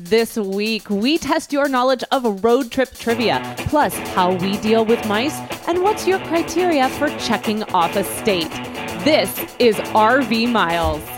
This 0.00 0.36
week, 0.36 0.88
we 0.90 1.18
test 1.18 1.52
your 1.52 1.68
knowledge 1.68 2.04
of 2.12 2.44
road 2.44 2.70
trip 2.70 2.94
trivia, 2.94 3.42
plus 3.66 3.92
how 4.14 4.32
we 4.32 4.56
deal 4.58 4.84
with 4.84 5.04
mice, 5.08 5.36
and 5.66 5.82
what's 5.82 6.06
your 6.06 6.20
criteria 6.20 6.88
for 6.88 7.08
checking 7.18 7.64
off 7.74 7.96
a 7.96 8.04
state. 8.04 8.50
This 9.02 9.36
is 9.58 9.74
RV 9.74 10.52
Miles. 10.52 11.17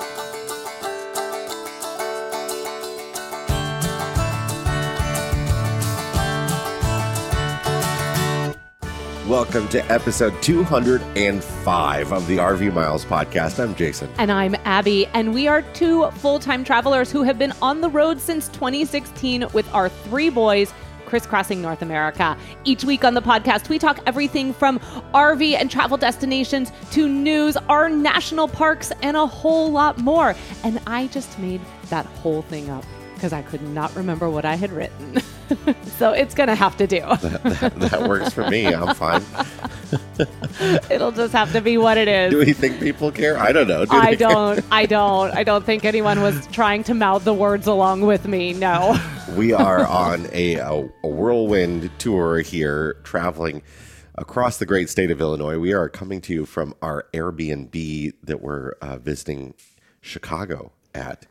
Welcome 9.31 9.69
to 9.69 9.81
episode 9.89 10.33
205 10.43 12.11
of 12.11 12.27
the 12.27 12.35
RV 12.35 12.73
Miles 12.73 13.05
podcast. 13.05 13.63
I'm 13.63 13.73
Jason. 13.75 14.09
And 14.17 14.29
I'm 14.29 14.55
Abby, 14.65 15.05
and 15.13 15.33
we 15.33 15.47
are 15.47 15.61
two 15.61 16.11
full 16.15 16.37
time 16.37 16.65
travelers 16.65 17.09
who 17.13 17.23
have 17.23 17.39
been 17.39 17.53
on 17.61 17.79
the 17.79 17.89
road 17.89 18.19
since 18.19 18.49
2016 18.49 19.45
with 19.53 19.73
our 19.73 19.87
three 19.87 20.29
boys 20.29 20.73
crisscrossing 21.05 21.61
North 21.61 21.81
America. 21.81 22.37
Each 22.65 22.83
week 22.83 23.05
on 23.05 23.13
the 23.13 23.21
podcast, 23.21 23.69
we 23.69 23.79
talk 23.79 24.01
everything 24.05 24.53
from 24.53 24.79
RV 25.13 25.53
and 25.53 25.71
travel 25.71 25.95
destinations 25.95 26.73
to 26.91 27.07
news, 27.07 27.55
our 27.69 27.87
national 27.87 28.49
parks, 28.49 28.91
and 29.01 29.15
a 29.15 29.25
whole 29.25 29.71
lot 29.71 29.97
more. 29.97 30.35
And 30.65 30.81
I 30.85 31.07
just 31.07 31.39
made 31.39 31.61
that 31.87 32.05
whole 32.05 32.41
thing 32.41 32.69
up 32.69 32.83
because 33.13 33.31
I 33.31 33.43
could 33.43 33.61
not 33.69 33.95
remember 33.95 34.29
what 34.29 34.43
I 34.43 34.55
had 34.55 34.73
written. 34.73 35.21
so 35.97 36.11
it's 36.11 36.33
going 36.33 36.47
to 36.47 36.55
have 36.55 36.77
to 36.77 36.87
do. 36.87 36.99
that, 37.21 37.43
that, 37.43 37.79
that 37.79 38.09
works 38.09 38.33
for 38.33 38.49
me. 38.49 38.67
I'm 38.67 38.95
fine. 38.95 39.23
It'll 40.89 41.11
just 41.11 41.33
have 41.33 41.51
to 41.53 41.61
be 41.61 41.77
what 41.77 41.97
it 41.97 42.07
is. 42.07 42.31
Do 42.31 42.39
we 42.39 42.53
think 42.53 42.79
people 42.79 43.11
care? 43.11 43.37
I 43.37 43.51
don't 43.51 43.67
know. 43.67 43.85
Do 43.85 43.95
I 43.95 44.15
don't. 44.15 44.63
I 44.71 44.85
don't. 44.85 45.31
I 45.31 45.43
don't 45.43 45.65
think 45.65 45.85
anyone 45.85 46.21
was 46.21 46.47
trying 46.47 46.83
to 46.85 46.93
mouth 46.93 47.23
the 47.23 47.33
words 47.33 47.67
along 47.67 48.01
with 48.01 48.27
me. 48.27 48.53
No. 48.53 48.97
We 49.35 49.53
are 49.53 49.85
on 49.85 50.27
a, 50.31 50.55
a, 50.55 50.89
a 51.03 51.07
whirlwind 51.07 51.91
tour 51.99 52.39
here, 52.39 52.95
traveling 53.03 53.61
across 54.15 54.57
the 54.57 54.65
great 54.65 54.89
state 54.89 55.11
of 55.11 55.21
Illinois. 55.21 55.57
We 55.57 55.73
are 55.73 55.89
coming 55.89 56.21
to 56.21 56.33
you 56.33 56.45
from 56.45 56.75
our 56.81 57.07
Airbnb 57.13 58.13
that 58.23 58.41
we're 58.41 58.73
uh, 58.81 58.97
visiting 58.97 59.53
Chicago 60.01 60.71
at. 60.93 61.25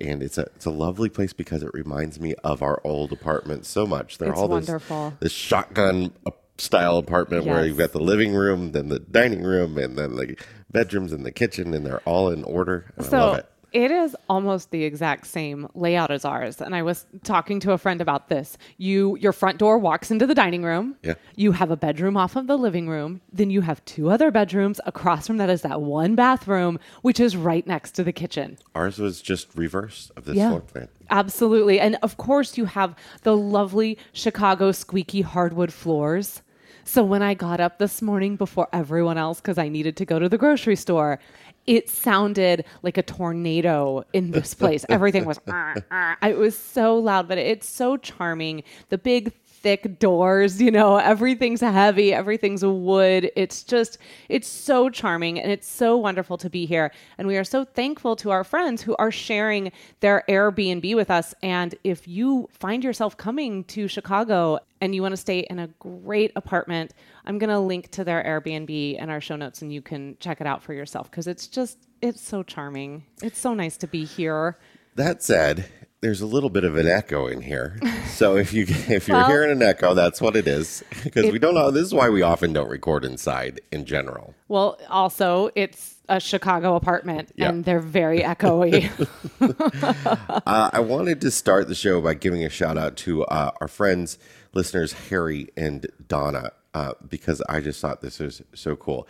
And 0.00 0.22
it's 0.22 0.36
a 0.38 0.42
it's 0.56 0.66
a 0.66 0.70
lovely 0.70 1.08
place 1.08 1.32
because 1.32 1.62
it 1.62 1.70
reminds 1.72 2.20
me 2.20 2.34
of 2.44 2.62
our 2.62 2.80
old 2.84 3.12
apartment 3.12 3.64
so 3.66 3.86
much. 3.86 4.18
They're 4.18 4.30
It's 4.32 4.38
all 4.38 4.48
wonderful. 4.48 5.14
this 5.20 5.32
shotgun 5.32 6.12
uh, 6.26 6.32
style 6.58 6.98
apartment 6.98 7.44
where 7.46 7.64
you've 7.66 7.78
got 7.78 7.92
the 7.92 8.00
living 8.00 8.34
room, 8.34 8.72
then 8.72 8.88
the 8.88 8.98
dining 8.98 9.42
room, 9.42 9.78
and 9.78 9.96
then 9.96 10.16
the 10.16 10.36
bedrooms 10.70 11.12
and 11.12 11.24
the 11.24 11.32
kitchen, 11.32 11.72
and 11.74 11.86
they're 11.86 12.00
all 12.00 12.30
in 12.30 12.44
order. 12.44 12.92
I 12.98 13.02
So 13.02 13.44
it. 13.72 13.90
is 13.90 14.16
almost 14.28 14.70
the 14.70 14.84
exact 14.84 15.26
same 15.26 15.68
layout 15.74 16.10
as 16.10 16.24
ours. 16.24 16.60
And 16.60 16.74
I 16.74 16.82
was 16.82 17.06
talking 17.24 17.60
to 17.60 17.72
a 17.72 17.78
friend 17.78 18.00
about 18.00 18.28
this. 18.28 18.56
You 18.78 19.16
your 19.20 19.32
front 19.32 19.58
door 19.58 19.78
walks 19.78 20.10
into 20.10 20.26
the 20.26 20.34
dining 20.34 20.62
room. 20.62 20.96
Yeah. 21.02 21.14
You 21.34 21.52
have 21.52 21.70
a 21.70 21.76
bedroom 21.76 22.16
off 22.16 22.36
of 22.36 22.46
the 22.46 22.56
living 22.58 22.88
room. 22.88 23.20
Then 23.32 23.50
you 23.50 23.60
have 23.62 23.84
two 23.84 24.10
other 24.10 24.30
bedrooms. 24.30 24.80
Across 24.86 25.26
from 25.26 25.36
that 25.38 25.50
is 25.50 25.62
that 25.62 25.80
one 25.82 26.14
bathroom, 26.14 26.78
which 27.02 27.20
is 27.20 27.36
right 27.36 27.66
next 27.66 27.92
to 27.92 28.04
the 28.04 28.12
kitchen. 28.12 28.58
Ours 28.74 28.98
was 28.98 29.20
just 29.22 29.54
reverse 29.56 30.10
of 30.16 30.24
this 30.24 30.36
Yeah. 30.36 30.48
floor 30.50 30.60
plan. 30.60 30.88
Absolutely. 31.10 31.78
And 31.80 31.96
of 32.02 32.16
course, 32.16 32.58
you 32.58 32.64
have 32.64 32.94
the 33.22 33.36
lovely 33.36 33.96
Chicago 34.12 34.72
squeaky 34.72 35.20
hardwood 35.22 35.72
floors. 35.72 36.42
So 36.86 37.02
when 37.02 37.20
I 37.20 37.34
got 37.34 37.58
up 37.58 37.78
this 37.78 38.00
morning 38.00 38.36
before 38.36 38.68
everyone 38.72 39.18
else, 39.18 39.40
because 39.40 39.58
I 39.58 39.68
needed 39.68 39.96
to 39.96 40.04
go 40.04 40.20
to 40.20 40.28
the 40.28 40.38
grocery 40.38 40.76
store, 40.76 41.18
it 41.66 41.90
sounded 41.90 42.64
like 42.82 42.96
a 42.96 43.02
tornado 43.02 44.04
in 44.12 44.30
this 44.30 44.54
place. 44.54 44.86
Everything 44.88 45.24
was, 45.24 45.40
"Ah, 45.48 45.74
ah." 45.90 46.16
it 46.22 46.38
was 46.38 46.56
so 46.56 46.96
loud, 46.96 47.26
but 47.26 47.38
it's 47.38 47.68
so 47.68 47.96
charming. 47.96 48.62
The 48.90 48.98
big, 48.98 49.32
thick 49.66 49.98
doors, 49.98 50.62
you 50.62 50.70
know, 50.70 50.96
everything's 50.96 51.60
heavy, 51.60 52.14
everything's 52.14 52.64
wood. 52.64 53.32
It's 53.34 53.64
just, 53.64 53.98
it's 54.28 54.46
so 54.46 54.88
charming 54.88 55.40
and 55.40 55.50
it's 55.50 55.66
so 55.66 55.96
wonderful 55.96 56.38
to 56.38 56.48
be 56.48 56.66
here. 56.66 56.92
And 57.18 57.26
we 57.26 57.36
are 57.36 57.42
so 57.42 57.64
thankful 57.64 58.14
to 58.14 58.30
our 58.30 58.44
friends 58.44 58.80
who 58.80 58.94
are 59.00 59.10
sharing 59.10 59.72
their 59.98 60.22
Airbnb 60.28 60.94
with 60.94 61.10
us. 61.10 61.34
And 61.42 61.74
if 61.82 62.06
you 62.06 62.48
find 62.52 62.84
yourself 62.84 63.16
coming 63.16 63.64
to 63.64 63.88
Chicago 63.88 64.60
and 64.80 64.94
you 64.94 65.02
want 65.02 65.14
to 65.14 65.16
stay 65.16 65.40
in 65.40 65.58
a 65.58 65.66
great 65.80 66.30
apartment, 66.36 66.94
I'm 67.24 67.38
going 67.38 67.50
to 67.50 67.58
link 67.58 67.90
to 67.90 68.04
their 68.04 68.22
Airbnb 68.22 69.00
in 69.00 69.10
our 69.10 69.20
show 69.20 69.34
notes 69.34 69.62
and 69.62 69.72
you 69.72 69.82
can 69.82 70.16
check 70.20 70.40
it 70.40 70.46
out 70.46 70.62
for 70.62 70.74
yourself 70.74 71.10
because 71.10 71.26
it's 71.26 71.48
just, 71.48 71.76
it's 72.00 72.20
so 72.20 72.44
charming. 72.44 73.04
It's 73.20 73.40
so 73.40 73.52
nice 73.52 73.76
to 73.78 73.88
be 73.88 74.04
here. 74.04 74.58
That 74.94 75.24
said, 75.24 75.68
there's 76.06 76.20
a 76.20 76.26
little 76.26 76.50
bit 76.50 76.62
of 76.62 76.76
an 76.76 76.86
echo 76.86 77.26
in 77.26 77.40
here. 77.42 77.78
So 78.16 78.36
if 78.36 78.54
you 78.54 78.64
if 78.66 79.08
you're 79.08 79.16
Well- 79.18 79.26
hearing 79.28 79.50
an 79.50 79.60
echo, 79.62 79.92
that's 79.92 80.22
what 80.22 80.36
it 80.36 80.48
is. 80.48 80.82
Because 81.04 81.30
we 81.30 81.38
don't 81.38 81.52
know. 81.52 81.70
This 81.70 81.82
is 81.82 81.92
why 81.92 82.08
we 82.08 82.22
often 82.22 82.54
don't 82.54 82.70
record 82.70 83.04
inside 83.04 83.60
in 83.70 83.84
general. 83.84 84.32
Well, 84.48 84.78
also, 84.88 85.50
it's 85.54 85.96
a 86.08 86.18
Chicago 86.18 86.76
apartment 86.76 87.32
Yeah. 87.36 87.50
and 87.50 87.62
they're 87.66 87.78
very 87.80 88.20
echoey. 88.20 88.88
Uh, 90.46 90.70
I 90.72 90.80
wanted 90.80 91.20
to 91.22 91.30
start 91.30 91.68
the 91.68 91.74
show 91.74 92.00
by 92.00 92.14
giving 92.14 92.42
a 92.44 92.48
shout 92.48 92.78
out 92.78 92.96
to 92.98 93.24
uh, 93.24 93.50
our 93.60 93.68
friends, 93.68 94.18
listeners 94.54 94.94
Harry 95.10 95.48
and 95.56 95.86
Donna, 96.08 96.52
uh, 96.72 96.92
because 97.06 97.42
I 97.50 97.60
just 97.60 97.80
thought 97.82 98.00
this 98.00 98.18
was 98.18 98.40
so 98.54 98.76
cool. 98.76 99.06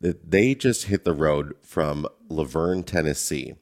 That 0.00 0.30
they 0.32 0.54
just 0.56 0.86
hit 0.86 1.04
the 1.04 1.12
road 1.12 1.54
from 1.62 2.08
La 2.28 2.42
Vergne, 2.44 2.82
Tennessee, 2.82 3.54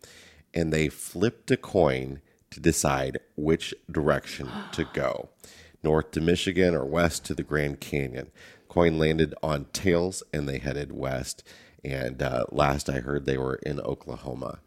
and 0.55 0.73
they 0.73 0.89
flipped 0.89 1.51
a 1.51 1.57
coin 1.59 2.21
to 2.51 2.61
decide 2.61 3.19
which 3.37 3.75
direction 3.91 4.49
to 4.73 4.85
go 4.93 5.29
north 5.83 6.11
to 6.13 6.21
Michigan 6.21 6.75
or 6.75 6.85
west 6.85 7.25
to 7.27 7.35
the 7.35 7.43
Grand 7.45 7.79
Canyon. 7.81 8.31
Coin 8.69 8.99
landed 8.99 9.33
on 9.43 9.67
tails 9.73 10.23
and 10.33 10.49
they 10.49 10.59
headed 10.59 10.91
west. 10.93 11.45
And 11.85 12.21
uh, 12.21 12.45
last 12.51 12.91
I 12.91 12.99
heard, 13.01 13.25
they 13.25 13.39
were 13.39 13.55
in 13.65 13.79
Oklahoma. 13.81 14.59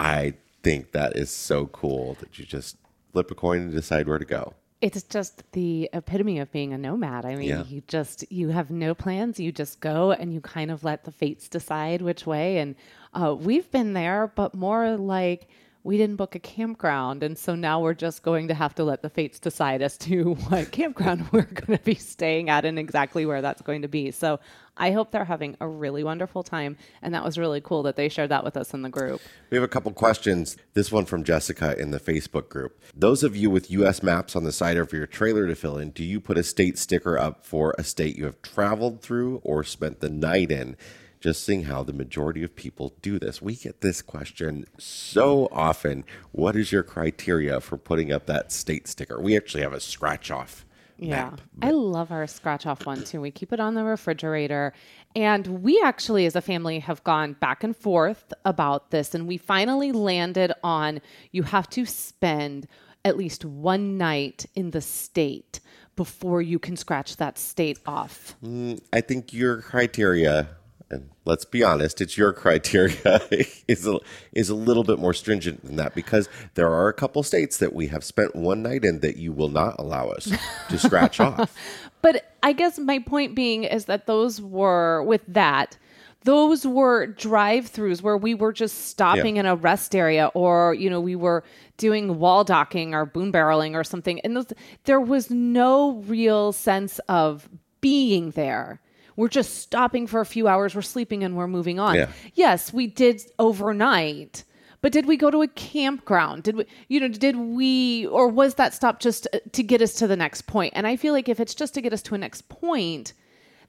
I 0.00 0.34
think 0.64 0.90
that 0.92 1.16
is 1.16 1.30
so 1.30 1.66
cool 1.66 2.14
that 2.20 2.38
you 2.38 2.44
just 2.44 2.76
flip 3.12 3.30
a 3.30 3.34
coin 3.36 3.60
and 3.62 3.72
decide 3.72 4.08
where 4.08 4.18
to 4.18 4.24
go. 4.24 4.54
it's 4.82 5.02
just 5.04 5.42
the 5.52 5.88
epitome 5.92 6.38
of 6.40 6.50
being 6.52 6.72
a 6.72 6.78
nomad. 6.78 7.24
I 7.24 7.36
mean, 7.36 7.48
Yeah. 7.48 7.64
you 7.64 7.82
just 7.86 8.30
you 8.32 8.48
have 8.48 8.70
no 8.70 8.94
plans. 8.94 9.38
You 9.38 9.52
just 9.52 9.78
go 9.80 10.10
and 10.12 10.34
you 10.34 10.40
kind 10.40 10.70
of 10.72 10.82
let 10.84 11.04
the 11.04 11.12
fates 11.12 11.48
decide 11.48 12.02
which 12.02 12.26
way. 12.26 12.58
And 12.58 12.74
uh, 13.14 13.36
we've 13.38 13.70
been 13.70 13.92
there, 13.94 14.26
but 14.34 14.54
more 14.54 14.96
like 14.96 15.48
we 15.86 15.96
didn't 15.96 16.16
book 16.16 16.34
a 16.34 16.40
campground, 16.40 17.22
and 17.22 17.38
so 17.38 17.54
now 17.54 17.80
we're 17.80 17.94
just 17.94 18.24
going 18.24 18.48
to 18.48 18.54
have 18.54 18.74
to 18.74 18.82
let 18.82 19.02
the 19.02 19.08
fates 19.08 19.38
decide 19.38 19.80
as 19.82 19.96
to 19.96 20.34
what 20.48 20.72
campground 20.72 21.28
we're 21.32 21.42
going 21.42 21.78
to 21.78 21.84
be 21.84 21.94
staying 21.94 22.50
at 22.50 22.64
and 22.64 22.76
exactly 22.76 23.24
where 23.24 23.40
that's 23.40 23.62
going 23.62 23.82
to 23.82 23.88
be. 23.88 24.10
So 24.10 24.40
I 24.76 24.90
hope 24.90 25.12
they're 25.12 25.24
having 25.24 25.56
a 25.60 25.68
really 25.68 26.02
wonderful 26.02 26.42
time, 26.42 26.76
and 27.02 27.14
that 27.14 27.24
was 27.24 27.38
really 27.38 27.60
cool 27.60 27.84
that 27.84 27.94
they 27.94 28.08
shared 28.08 28.30
that 28.30 28.42
with 28.42 28.56
us 28.56 28.74
in 28.74 28.82
the 28.82 28.88
group. 28.88 29.20
We 29.50 29.56
have 29.56 29.62
a 29.64 29.68
couple 29.68 29.92
questions. 29.92 30.56
This 30.74 30.90
one 30.90 31.04
from 31.04 31.22
Jessica 31.22 31.78
in 31.78 31.92
the 31.92 32.00
Facebook 32.00 32.48
group. 32.48 32.82
Those 32.92 33.22
of 33.22 33.36
you 33.36 33.48
with 33.48 33.70
US 33.70 34.02
maps 34.02 34.34
on 34.34 34.42
the 34.42 34.52
side 34.52 34.76
of 34.76 34.92
your 34.92 35.06
trailer 35.06 35.46
to 35.46 35.54
fill 35.54 35.78
in, 35.78 35.90
do 35.90 36.02
you 36.02 36.20
put 36.20 36.36
a 36.36 36.42
state 36.42 36.78
sticker 36.78 37.16
up 37.16 37.46
for 37.46 37.76
a 37.78 37.84
state 37.84 38.16
you 38.16 38.24
have 38.24 38.42
traveled 38.42 39.02
through 39.02 39.40
or 39.44 39.62
spent 39.62 40.00
the 40.00 40.10
night 40.10 40.50
in? 40.50 40.76
Just 41.20 41.44
seeing 41.44 41.64
how 41.64 41.82
the 41.82 41.92
majority 41.92 42.42
of 42.42 42.54
people 42.54 42.94
do 43.02 43.18
this. 43.18 43.40
We 43.42 43.56
get 43.56 43.80
this 43.80 44.02
question 44.02 44.64
so 44.78 45.48
often. 45.50 46.04
What 46.32 46.56
is 46.56 46.72
your 46.72 46.82
criteria 46.82 47.60
for 47.60 47.76
putting 47.76 48.12
up 48.12 48.26
that 48.26 48.52
state 48.52 48.86
sticker? 48.86 49.20
We 49.20 49.36
actually 49.36 49.62
have 49.62 49.72
a 49.72 49.80
scratch 49.80 50.30
off 50.30 50.64
Yeah. 50.98 51.30
map. 51.30 51.40
I 51.62 51.70
love 51.70 52.10
our 52.12 52.26
scratch 52.26 52.66
off 52.66 52.86
one 52.86 53.02
too. 53.04 53.20
We 53.20 53.30
keep 53.30 53.52
it 53.52 53.60
on 53.60 53.74
the 53.74 53.84
refrigerator. 53.84 54.72
And 55.14 55.62
we 55.62 55.80
actually, 55.82 56.26
as 56.26 56.36
a 56.36 56.40
family, 56.42 56.78
have 56.80 57.02
gone 57.04 57.34
back 57.34 57.64
and 57.64 57.74
forth 57.76 58.32
about 58.44 58.90
this. 58.90 59.14
And 59.14 59.26
we 59.26 59.36
finally 59.38 59.92
landed 59.92 60.52
on 60.62 61.00
you 61.32 61.42
have 61.44 61.68
to 61.70 61.86
spend 61.86 62.68
at 63.04 63.16
least 63.16 63.44
one 63.44 63.96
night 63.96 64.46
in 64.54 64.72
the 64.72 64.80
state 64.80 65.60
before 65.96 66.42
you 66.42 66.58
can 66.58 66.76
scratch 66.76 67.16
that 67.16 67.38
state 67.38 67.78
off. 67.86 68.36
Mm, 68.44 68.80
I 68.92 69.00
think 69.00 69.32
your 69.32 69.62
criteria 69.62 70.48
and 70.90 71.10
let's 71.24 71.44
be 71.44 71.64
honest, 71.64 72.00
it's 72.00 72.16
your 72.16 72.32
criteria 72.32 73.20
is 73.68 73.86
a, 73.86 73.98
is 74.32 74.48
a 74.48 74.54
little 74.54 74.84
bit 74.84 74.98
more 74.98 75.12
stringent 75.12 75.64
than 75.64 75.76
that 75.76 75.94
because 75.94 76.28
there 76.54 76.72
are 76.72 76.88
a 76.88 76.92
couple 76.94 77.22
states 77.22 77.58
that 77.58 77.72
we 77.72 77.88
have 77.88 78.04
spent 78.04 78.36
one 78.36 78.62
night 78.62 78.84
in 78.84 79.00
that 79.00 79.16
you 79.16 79.32
will 79.32 79.48
not 79.48 79.74
allow 79.78 80.08
us 80.08 80.30
to 80.68 80.78
scratch 80.78 81.18
off. 81.28 81.56
But 82.02 82.32
I 82.42 82.52
guess 82.52 82.78
my 82.78 83.00
point 83.00 83.34
being 83.34 83.64
is 83.64 83.86
that 83.86 84.06
those 84.06 84.40
were 84.40 85.02
with 85.02 85.22
that. 85.28 85.76
Those 86.22 86.66
were 86.66 87.06
drive-throughs 87.06 88.02
where 88.02 88.16
we 88.16 88.34
were 88.34 88.52
just 88.52 88.86
stopping 88.88 89.36
Yeah. 89.36 89.40
in 89.40 89.46
a 89.46 89.54
rest 89.56 89.94
area, 89.94 90.30
or 90.34 90.74
you 90.74 90.90
know, 90.90 91.00
we 91.00 91.14
were 91.16 91.44
doing 91.78 92.18
wall 92.18 92.42
docking 92.42 92.94
or 92.94 93.06
boom 93.06 93.32
barreling 93.32 93.74
or 93.74 93.84
something, 93.84 94.20
and 94.20 94.36
those, 94.36 94.46
there 94.84 95.00
was 95.00 95.30
no 95.30 95.94
real 96.06 96.52
sense 96.52 96.98
of 97.08 97.48
being 97.80 98.30
there. 98.32 98.80
We're 99.16 99.28
just 99.28 99.58
stopping 99.58 100.06
for 100.06 100.20
a 100.20 100.26
few 100.26 100.46
hours. 100.46 100.74
We're 100.74 100.82
sleeping 100.82 101.24
and 101.24 101.36
we're 101.36 101.48
moving 101.48 101.80
on. 101.80 101.94
Yeah. 101.94 102.10
Yes, 102.34 102.72
we 102.72 102.86
did 102.86 103.22
overnight, 103.38 104.44
but 104.82 104.92
did 104.92 105.06
we 105.06 105.16
go 105.16 105.30
to 105.30 105.42
a 105.42 105.48
campground? 105.48 106.42
Did 106.42 106.56
we, 106.56 106.66
you 106.88 107.00
know, 107.00 107.08
did 107.08 107.36
we, 107.36 108.06
or 108.06 108.28
was 108.28 108.54
that 108.54 108.74
stop 108.74 109.00
just 109.00 109.26
uh, 109.32 109.38
to 109.52 109.62
get 109.62 109.80
us 109.80 109.94
to 109.94 110.06
the 110.06 110.16
next 110.16 110.42
point? 110.42 110.74
And 110.76 110.86
I 110.86 110.96
feel 110.96 111.12
like 111.14 111.28
if 111.28 111.40
it's 111.40 111.54
just 111.54 111.74
to 111.74 111.80
get 111.80 111.92
us 111.92 112.02
to 112.02 112.14
a 112.14 112.18
next 112.18 112.48
point, 112.48 113.14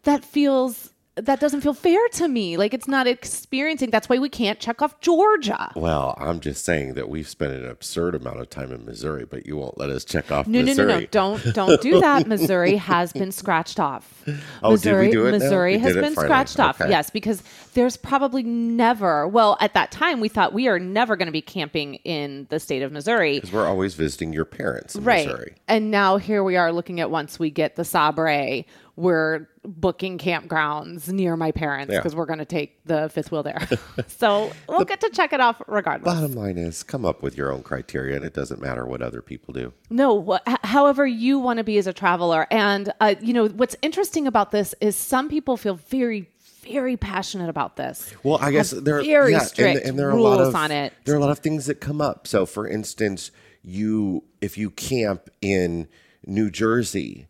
that 0.03 0.23
feels, 0.23 0.91
that 1.17 1.39
doesn't 1.39 1.61
feel 1.61 1.73
fair 1.73 1.99
to 2.13 2.27
me. 2.27 2.57
Like 2.57 2.73
it's 2.73 2.87
not 2.87 3.07
experiencing. 3.07 3.89
That's 3.89 4.07
why 4.07 4.19
we 4.19 4.29
can't 4.29 4.59
check 4.59 4.81
off 4.81 4.99
Georgia. 5.01 5.71
Well, 5.75 6.15
I'm 6.19 6.39
just 6.39 6.63
saying 6.63 6.93
that 6.93 7.09
we've 7.09 7.27
spent 7.27 7.53
an 7.53 7.67
absurd 7.67 8.15
amount 8.15 8.39
of 8.39 8.49
time 8.49 8.71
in 8.71 8.85
Missouri, 8.85 9.25
but 9.25 9.45
you 9.45 9.57
won't 9.57 9.77
let 9.77 9.89
us 9.89 10.05
check 10.05 10.31
off 10.31 10.47
No, 10.47 10.59
no, 10.59 10.65
Missouri. 10.65 10.87
no, 10.87 10.99
no! 10.99 11.05
Don't 11.07 11.53
don't 11.53 11.81
do 11.81 11.99
that. 12.01 12.27
Missouri 12.27 12.75
has 12.75 13.11
been 13.13 13.31
scratched 13.31 13.79
off. 13.79 14.23
Oh, 14.63 14.77
did 14.77 14.93
we 14.95 15.07
Missouri, 15.07 15.11
do 15.11 15.25
it? 15.25 15.31
Missouri 15.31 15.77
has 15.77 15.93
been 15.95 16.13
scratched 16.15 16.59
off. 16.59 16.79
Okay. 16.81 16.89
Yes, 16.89 17.09
because 17.09 17.41
there's 17.73 17.97
probably 17.97 18.43
never. 18.43 19.27
Well, 19.27 19.57
at 19.59 19.73
that 19.73 19.91
time, 19.91 20.19
we 20.19 20.29
thought 20.29 20.53
we 20.53 20.67
are 20.67 20.79
never 20.79 21.15
going 21.15 21.27
to 21.27 21.31
be 21.31 21.41
camping 21.41 21.95
in 21.95 22.47
the 22.49 22.59
state 22.59 22.81
of 22.81 22.91
Missouri. 22.91 23.35
Because 23.35 23.51
we're 23.53 23.67
always 23.67 23.93
visiting 23.95 24.33
your 24.33 24.45
parents 24.45 24.95
in 24.95 25.03
right. 25.03 25.25
Missouri. 25.27 25.55
And 25.67 25.91
now 25.91 26.17
here 26.17 26.43
we 26.43 26.57
are 26.57 26.71
looking 26.71 26.99
at 26.99 27.09
once 27.09 27.39
we 27.39 27.49
get 27.49 27.75
the 27.75 27.85
Sabre, 27.85 28.63
we're 28.97 29.47
booking 29.63 30.17
campgrounds 30.17 31.07
near 31.07 31.37
my 31.37 31.51
parents 31.51 31.93
Yeah. 31.93 31.99
because 31.99 32.15
we're 32.15 32.25
going 32.25 32.39
to 32.39 32.45
take 32.45 32.83
the 32.85 33.09
fifth 33.09 33.31
wheel 33.31 33.43
there. 33.43 33.59
so 34.07 34.51
we'll 34.67 34.85
get 34.85 34.99
to 35.01 35.09
check 35.11 35.33
it 35.33 35.39
off 35.39 35.61
regardless. 35.67 36.13
Bottom 36.13 36.33
line 36.33 36.57
is, 36.57 36.81
come 36.81 37.05
up 37.05 37.21
with 37.21 37.37
your 37.37 37.51
own 37.53 37.61
criteria, 37.61 38.15
and 38.15 38.25
it 38.25 38.33
doesn't 38.33 38.59
matter 38.59 38.85
what 38.87 39.03
other 39.03 39.21
people 39.21 39.53
do. 39.53 39.71
No, 39.91 40.21
wh- 40.23 40.55
however 40.65 41.05
you 41.05 41.37
want 41.37 41.57
to 41.57 41.63
be 41.63 41.77
as 41.77 41.85
a 41.85 41.93
traveler. 41.93 42.47
And, 42.49 42.91
uh, 42.99 43.13
you 43.21 43.33
know, 43.33 43.47
what's 43.49 43.75
interesting 43.83 44.25
about 44.25 44.49
this 44.51 44.73
is 44.81 44.95
some 44.95 45.29
people 45.29 45.57
feel 45.57 45.75
very, 45.75 46.27
very 46.63 46.97
passionate 46.97 47.49
about 47.49 47.75
this. 47.75 48.11
Well, 48.23 48.39
I 48.41 48.51
guess 48.51 48.71
there 48.71 49.03
very 49.03 49.33
yeah, 49.33 49.39
strict 49.39 49.81
and, 49.81 49.89
and 49.91 49.99
there 49.99 50.07
are 50.09 50.17
a 50.17 50.21
lot 50.21 50.37
rules 50.39 50.47
of 50.49 50.55
on 50.55 50.71
it. 50.71 50.91
there 51.05 51.13
are 51.13 51.17
a 51.19 51.21
lot 51.21 51.29
of 51.31 51.39
things 51.39 51.67
that 51.67 51.75
come 51.79 52.01
up. 52.01 52.25
So, 52.25 52.47
for 52.47 52.67
instance, 52.67 53.29
you 53.63 54.23
if 54.41 54.57
you 54.57 54.71
camp 54.71 55.29
in 55.39 55.87
New 56.25 56.49
Jersey, 56.49 57.27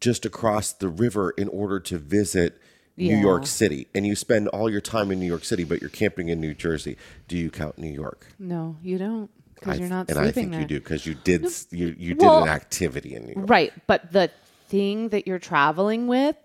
just 0.00 0.24
across 0.24 0.72
the 0.72 0.88
river, 0.88 1.30
in 1.30 1.48
order 1.48 1.80
to 1.80 1.98
visit 1.98 2.60
New 2.96 3.16
York 3.16 3.46
City, 3.46 3.86
and 3.94 4.06
you 4.06 4.16
spend 4.16 4.48
all 4.48 4.68
your 4.68 4.80
time 4.80 5.10
in 5.10 5.20
New 5.20 5.26
York 5.26 5.44
City, 5.44 5.64
but 5.64 5.80
you're 5.80 5.90
camping 5.90 6.28
in 6.28 6.40
New 6.40 6.54
Jersey, 6.54 6.96
do 7.28 7.36
you 7.36 7.50
count 7.50 7.78
New 7.78 7.92
York? 7.92 8.26
No, 8.38 8.76
you 8.82 8.98
don't 8.98 9.30
because 9.54 9.78
you're 9.78 9.88
not 9.88 10.08
and 10.08 10.18
I 10.18 10.30
think 10.30 10.52
there. 10.52 10.60
you 10.60 10.66
do 10.66 10.78
because 10.80 11.06
you 11.06 11.14
did 11.14 11.46
you 11.70 11.94
you 11.98 12.14
did 12.14 12.28
an 12.28 12.48
activity 12.48 13.14
in 13.14 13.26
New 13.26 13.34
York. 13.34 13.50
Right. 13.50 13.72
But 13.86 14.12
the 14.12 14.30
thing 14.68 15.08
that 15.10 15.26
you're 15.26 15.38
traveling 15.38 16.06
with 16.06 16.36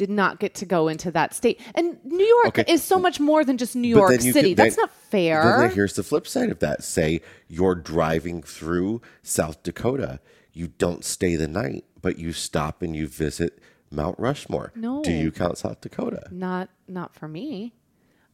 did 0.00 0.08
not 0.08 0.40
get 0.40 0.54
to 0.54 0.64
go 0.64 0.88
into 0.88 1.10
that 1.10 1.34
state. 1.34 1.60
And 1.74 1.98
New 2.04 2.24
York 2.24 2.58
Okay. 2.58 2.64
is 2.72 2.82
so 2.82 2.98
much 2.98 3.20
more 3.20 3.44
than 3.44 3.58
just 3.58 3.76
New 3.76 3.86
York 3.88 4.18
City. 4.18 4.32
could- 4.32 4.44
then- 4.44 4.54
That's 4.56 4.78
not 4.78 4.90
fair. 4.90 5.42
Then 5.58 5.70
here's 5.72 5.92
the 5.92 6.02
flip 6.02 6.26
side 6.26 6.48
of 6.48 6.58
that. 6.60 6.82
Say 6.82 7.20
you're 7.48 7.74
driving 7.74 8.42
through 8.42 9.02
South 9.22 9.62
Dakota. 9.62 10.18
You 10.54 10.68
don't 10.78 11.04
stay 11.04 11.36
the 11.36 11.46
night, 11.46 11.84
but 12.00 12.18
you 12.18 12.32
stop 12.32 12.80
and 12.80 12.96
you 12.96 13.06
visit 13.06 13.58
Mount 13.90 14.18
Rushmore. 14.18 14.72
No. 14.74 15.02
Do 15.02 15.12
you 15.12 15.30
count 15.30 15.58
South 15.58 15.82
Dakota? 15.82 16.22
not 16.30 16.70
not 16.88 17.14
for 17.14 17.28
me. 17.28 17.74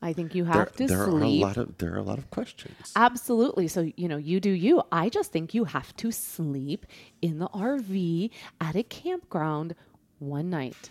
I 0.02 0.12
think 0.12 0.34
you 0.34 0.44
There, 0.44 0.52
have 0.52 0.76
to 0.76 0.86
there 0.86 1.02
are 1.02 1.08
a 1.08 1.26
lot 1.26 1.56
of 1.56 1.78
there 1.78 1.94
are 1.94 1.98
a 1.98 2.02
lot 2.02 2.18
of 2.18 2.30
questions. 2.30 2.92
Absolutely. 2.94 3.66
So, 3.66 3.90
you 3.96 4.06
know, 4.06 4.18
you 4.18 4.38
do 4.38 4.50
you. 4.50 4.82
I 4.92 5.08
just 5.08 5.32
think 5.32 5.52
you 5.54 5.64
have 5.64 5.96
to 5.96 6.12
sleep 6.12 6.86
in 7.22 7.38
the 7.40 7.48
RV 7.48 8.30
at 8.60 8.76
a 8.76 8.82
campground 8.84 9.74
one 10.18 10.50
night. 10.50 10.90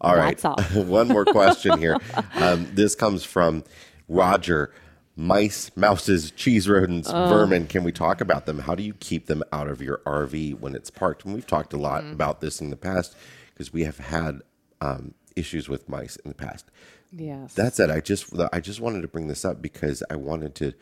All 0.00 0.16
right. 0.16 0.42
All. 0.44 0.56
One 0.74 1.08
more 1.08 1.24
question 1.24 1.78
here. 1.78 1.96
Um, 2.34 2.68
this 2.74 2.94
comes 2.94 3.24
from 3.24 3.64
Roger. 4.08 4.72
Mice, 5.16 5.70
mouses, 5.76 6.32
cheese 6.32 6.68
rodents, 6.68 7.08
Oh. 7.12 7.28
vermin. 7.28 7.68
Can 7.68 7.84
we 7.84 7.92
talk 7.92 8.20
about 8.20 8.46
them? 8.46 8.58
How 8.58 8.74
do 8.74 8.82
you 8.82 8.94
keep 8.94 9.26
them 9.26 9.44
out 9.52 9.68
of 9.68 9.80
your 9.80 9.98
RV 10.04 10.58
when 10.58 10.74
it's 10.74 10.90
parked? 10.90 11.24
And 11.24 11.32
we've 11.34 11.46
talked 11.46 11.72
a 11.72 11.76
lot 11.76 12.02
Mm-hmm. 12.02 12.14
about 12.14 12.40
this 12.40 12.60
in 12.60 12.70
the 12.70 12.76
past 12.76 13.14
because 13.52 13.72
we 13.72 13.84
have 13.84 13.98
had 13.98 14.40
um, 14.80 15.14
issues 15.36 15.68
with 15.68 15.88
mice 15.88 16.16
in 16.16 16.30
the 16.30 16.34
past. 16.34 16.68
Yes. 17.12 17.54
That 17.54 17.74
said, 17.76 17.90
I 17.92 18.00
just 18.00 18.34
I 18.52 18.58
just 18.58 18.80
wanted 18.80 19.02
to 19.02 19.08
bring 19.08 19.28
this 19.28 19.44
up 19.44 19.62
because 19.62 20.02
I 20.10 20.16
wanted 20.16 20.56
to 20.56 20.72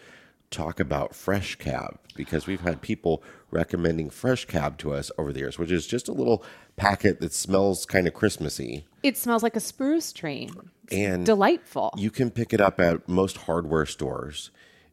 talk 0.53 0.79
about 0.79 1.15
Fresh 1.15 1.57
Cab 1.57 1.99
because 2.15 2.47
we've 2.47 2.61
had 2.61 2.81
people 2.83 3.23
recommending 3.51 4.11
Fresh 4.11 4.45
Cab 4.45 4.79
to 4.79 4.93
us 4.93 5.11
over 5.19 5.33
the 5.33 5.41
years, 5.41 5.59
which 5.59 5.71
is 5.73 5.87
just 5.87 6.09
a 6.09 6.13
little 6.13 6.45
packet 6.77 7.21
that 7.21 7.33
smells 7.33 7.85
kind 7.87 8.07
of 8.07 8.15
Christmassy. 8.15 8.87
it 9.03 9.17
smells 9.17 9.43
like 9.43 9.57
a 9.57 9.61
spruce 9.61 10.13
tree. 10.13 10.51
It's 10.85 10.93
And 10.95 11.27
delightful. 11.27 11.93
You 11.97 12.11
can 12.11 12.31
pick 12.31 12.53
it 12.53 12.61
up 12.61 12.79
at 12.81 13.09
most 13.09 13.37
hardware 13.39 13.87
stores, 13.87 14.51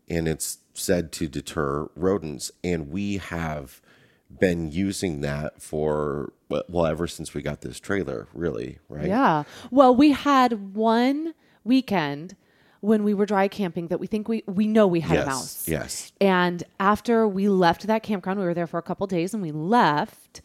and 0.09 0.27
it's 0.27 0.59
said 0.73 1.11
to 1.13 1.27
deter 1.27 1.89
rodents. 1.95 2.51
And 2.63 2.89
we 2.89 3.17
have 3.17 3.81
been 4.39 4.71
using 4.71 5.21
that 5.21 5.61
for 5.61 6.33
well 6.49 6.85
ever 6.85 7.07
since 7.07 7.33
we 7.33 7.41
got 7.41 7.61
this 7.61 7.79
trailer, 7.79 8.27
really, 8.33 8.79
right? 8.87 9.07
Yeah. 9.07 9.43
Well, 9.71 9.95
we 9.95 10.11
had 10.11 10.73
one 10.75 11.33
weekend 11.63 12.35
when 12.81 13.03
we 13.03 13.13
were 13.13 13.25
dry 13.25 13.47
camping 13.47 13.87
that 13.87 13.99
we 13.99 14.07
think 14.07 14.27
we 14.27 14.43
we 14.47 14.67
know 14.67 14.87
we 14.87 14.99
had 15.01 15.15
Yes. 15.15 15.23
a 15.25 15.29
mouse. 15.29 15.67
Yes. 15.67 16.11
And 16.21 16.63
after 16.79 17.27
we 17.27 17.49
left 17.49 17.87
that 17.87 18.03
campground, 18.03 18.39
we 18.39 18.45
were 18.45 18.53
there 18.53 18.67
for 18.67 18.77
a 18.77 18.81
couple 18.83 19.05
days 19.07 19.33
and 19.33 19.41
we 19.43 19.51
left. 19.51 20.41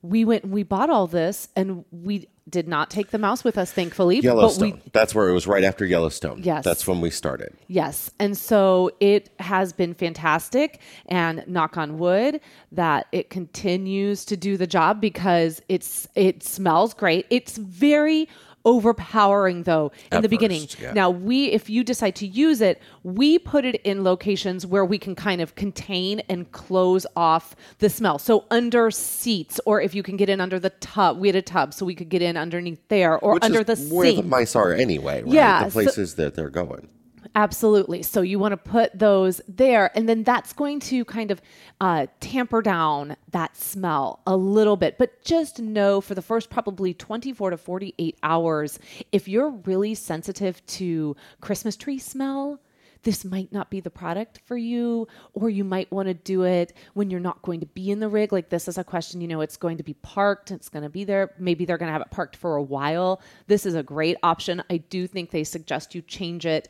We 0.00 0.24
went 0.24 0.44
and 0.44 0.52
we 0.52 0.62
bought 0.62 0.90
all 0.90 1.06
this 1.08 1.48
and 1.56 1.84
we 1.90 2.28
did 2.48 2.68
not 2.68 2.88
take 2.88 3.10
the 3.10 3.18
mouse 3.18 3.42
with 3.44 3.58
us, 3.58 3.72
thankfully. 3.72 4.20
Yellowstone. 4.20 4.70
But 4.70 4.84
we 4.84 4.90
That's 4.92 5.14
where 5.14 5.28
it 5.28 5.32
was 5.32 5.46
right 5.46 5.64
after 5.64 5.84
Yellowstone. 5.84 6.40
Yes. 6.42 6.64
That's 6.64 6.86
when 6.86 7.00
we 7.00 7.10
started. 7.10 7.52
Yes. 7.66 8.10
And 8.20 8.36
so 8.36 8.90
it 9.00 9.28
has 9.40 9.72
been 9.72 9.92
fantastic 9.94 10.80
and 11.06 11.44
knock 11.48 11.76
on 11.76 11.98
wood 11.98 12.40
that 12.72 13.06
it 13.12 13.28
continues 13.28 14.24
to 14.26 14.36
do 14.36 14.56
the 14.56 14.66
job 14.68 15.00
because 15.00 15.60
it's 15.68 16.06
it 16.14 16.42
smells 16.42 16.94
great. 16.94 17.26
It's 17.28 17.56
very 17.58 18.28
overpowering 18.64 19.62
though 19.64 19.92
in 20.10 20.18
At 20.18 20.22
the 20.22 20.28
beginning. 20.28 20.62
first, 20.62 20.80
yeah. 20.80 20.92
Now 20.92 21.10
we 21.10 21.46
if 21.46 21.68
you 21.70 21.82
decide 21.84 22.14
to 22.16 22.26
use 22.26 22.60
it, 22.60 22.80
we 23.02 23.38
put 23.38 23.64
it 23.64 23.76
in 23.82 24.04
locations 24.04 24.66
where 24.66 24.84
we 24.84 24.98
can 24.98 25.14
kind 25.14 25.40
of 25.40 25.54
contain 25.54 26.20
and 26.28 26.50
close 26.52 27.06
off 27.16 27.54
the 27.78 27.88
smell. 27.90 28.18
So 28.18 28.44
under 28.50 28.90
seats 28.90 29.60
or 29.66 29.80
if 29.80 29.94
you 29.94 30.02
can 30.02 30.16
get 30.16 30.28
in 30.28 30.40
under 30.40 30.58
the 30.58 30.70
tub. 30.70 31.18
We 31.18 31.28
had 31.28 31.36
a 31.36 31.42
tub 31.42 31.74
so 31.74 31.84
we 31.86 31.94
could 31.94 32.08
get 32.08 32.22
in 32.22 32.36
underneath 32.36 32.80
there 32.88 33.18
or 33.18 33.34
Which 33.34 33.44
under 33.44 33.64
the 33.64 33.76
where 33.92 34.06
sink. 34.06 34.22
the 34.22 34.28
mice 34.28 34.54
are 34.56 34.72
anyway, 34.72 35.22
right? 35.22 35.32
Yeah, 35.32 35.64
The 35.64 35.70
so- 35.70 35.74
places 35.82 36.14
that 36.16 36.34
they're 36.34 36.50
going. 36.50 36.88
Absolutely. 37.34 38.02
So 38.02 38.20
you 38.22 38.38
want 38.38 38.52
to 38.52 38.56
put 38.56 38.98
those 38.98 39.40
there, 39.48 39.96
and 39.96 40.08
then 40.08 40.22
that's 40.22 40.52
going 40.52 40.80
to 40.80 41.04
kind 41.04 41.30
of 41.30 41.40
uh, 41.80 42.06
tamper 42.20 42.62
down 42.62 43.16
that 43.30 43.56
smell 43.56 44.20
a 44.26 44.36
little 44.36 44.76
bit. 44.76 44.98
But 44.98 45.22
just 45.22 45.60
know 45.60 46.00
for 46.00 46.14
the 46.14 46.22
first 46.22 46.50
probably 46.50 46.94
24 46.94 47.50
to 47.50 47.56
48 47.56 48.18
hours, 48.22 48.78
if 49.12 49.28
you're 49.28 49.50
really 49.50 49.94
sensitive 49.94 50.64
to 50.66 51.16
Christmas 51.40 51.76
tree 51.76 51.98
smell, 51.98 52.60
this 53.02 53.24
might 53.24 53.52
not 53.52 53.70
be 53.70 53.80
the 53.80 53.90
product 53.90 54.40
for 54.44 54.56
you, 54.56 55.06
or 55.32 55.48
you 55.48 55.64
might 55.64 55.90
want 55.92 56.08
to 56.08 56.14
do 56.14 56.42
it 56.42 56.72
when 56.94 57.10
you're 57.10 57.20
not 57.20 57.42
going 57.42 57.60
to 57.60 57.66
be 57.66 57.90
in 57.90 58.00
the 58.00 58.08
rig. 58.08 58.32
Like, 58.32 58.48
this 58.48 58.68
is 58.68 58.78
a 58.78 58.84
question, 58.84 59.20
you 59.20 59.28
know, 59.28 59.40
it's 59.40 59.56
going 59.56 59.76
to 59.76 59.82
be 59.84 59.94
parked, 59.94 60.50
it's 60.50 60.68
going 60.68 60.82
to 60.82 60.88
be 60.88 61.04
there. 61.04 61.32
Maybe 61.38 61.64
they're 61.64 61.78
going 61.78 61.88
to 61.88 61.92
have 61.92 62.02
it 62.02 62.10
parked 62.10 62.36
for 62.36 62.56
a 62.56 62.62
while. 62.62 63.22
This 63.46 63.66
is 63.66 63.74
a 63.74 63.82
great 63.82 64.16
option. 64.22 64.62
I 64.68 64.78
do 64.78 65.06
think 65.06 65.30
they 65.30 65.44
suggest 65.44 65.94
you 65.94 66.02
change 66.02 66.44
it 66.44 66.68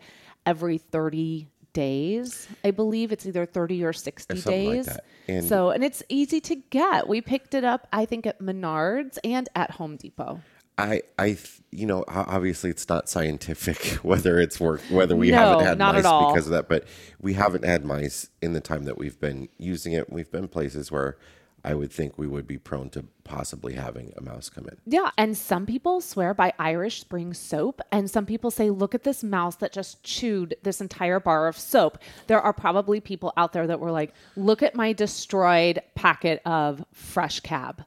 every 0.49 0.79
30 0.79 1.47
days. 1.75 2.49
I 2.65 2.71
believe 2.71 3.13
it's 3.13 3.27
either 3.27 3.45
30 3.47 3.85
or 3.85 3.93
60 3.93 4.37
something 4.37 4.67
like 4.67 4.77
days. 4.77 4.87
that. 4.87 5.05
And- 5.29 5.45
so, 5.47 5.71
and 5.71 5.85
it's 5.85 6.03
easy 6.09 6.41
to 6.41 6.57
get. 6.57 7.07
We 7.07 7.21
picked 7.21 7.55
it 7.55 7.65
up, 7.65 7.87
I 7.93 8.07
think, 8.07 8.27
at 8.27 8.41
Menards 8.41 9.19
and 9.23 9.49
at 9.55 9.73
Home 9.73 9.97
Depot. 9.97 10.41
I, 10.79 11.03
I, 11.19 11.37
you 11.73 11.87
know, 11.87 12.05
obviously 12.07 12.71
it's 12.71 12.89
not 12.89 13.09
scientific 13.09 13.79
whether 14.05 14.39
it's 14.39 14.59
work, 14.61 14.81
whether 14.91 15.17
we 15.17 15.31
No, 15.33 15.37
haven't 15.59 15.67
had 15.67 15.79
mice 15.79 16.03
because 16.05 16.47
of 16.47 16.53
that, 16.53 16.69
but 16.69 16.85
we 17.21 17.35
haven't 17.35 17.65
had 17.65 17.85
mice 17.85 18.31
in 18.41 18.53
the 18.53 18.61
time 18.61 18.85
that 18.85 18.97
we've 18.97 19.19
been 19.21 19.49
using 19.59 19.93
it. 19.93 20.11
We've 20.11 20.31
been 20.31 20.47
places 20.49 20.91
where 20.93 21.19
I 21.65 21.75
would 21.75 21.93
think 21.93 22.17
we 22.17 22.27
would 22.27 22.47
be 22.47 22.59
prone 22.59 22.91
to 22.91 23.05
possibly 23.25 23.75
having 23.75 24.13
a 24.17 24.23
mouse 24.23 24.49
come 24.49 24.67
in. 24.67 24.77
Yeah, 24.87 25.11
and 25.19 25.37
some 25.37 25.67
people 25.67 26.01
swear 26.01 26.33
by 26.33 26.53
Irish 26.59 27.01
Spring 27.01 27.35
soap, 27.35 27.81
and 27.91 28.11
some 28.11 28.27
people 28.27 28.51
say, 28.51 28.71
"Look 28.71 28.95
at 28.95 29.03
this 29.03 29.25
mouse 29.25 29.57
that 29.57 29.73
just 29.73 30.03
chewed 30.03 30.55
this 30.63 30.81
entire 30.81 31.21
bar 31.21 31.49
of 31.49 31.59
soap." 31.59 31.99
There 32.27 32.41
are 32.41 32.53
probably 32.53 33.01
people 33.01 33.33
out 33.37 33.53
there 33.53 33.67
that 33.67 33.81
were 33.81 33.91
like, 33.91 34.15
"Look 34.37 34.63
at 34.63 34.75
my 34.75 34.93
destroyed 34.93 35.81
packet 35.95 36.41
of 36.47 36.85
fresh 36.93 37.41
cab." 37.41 37.85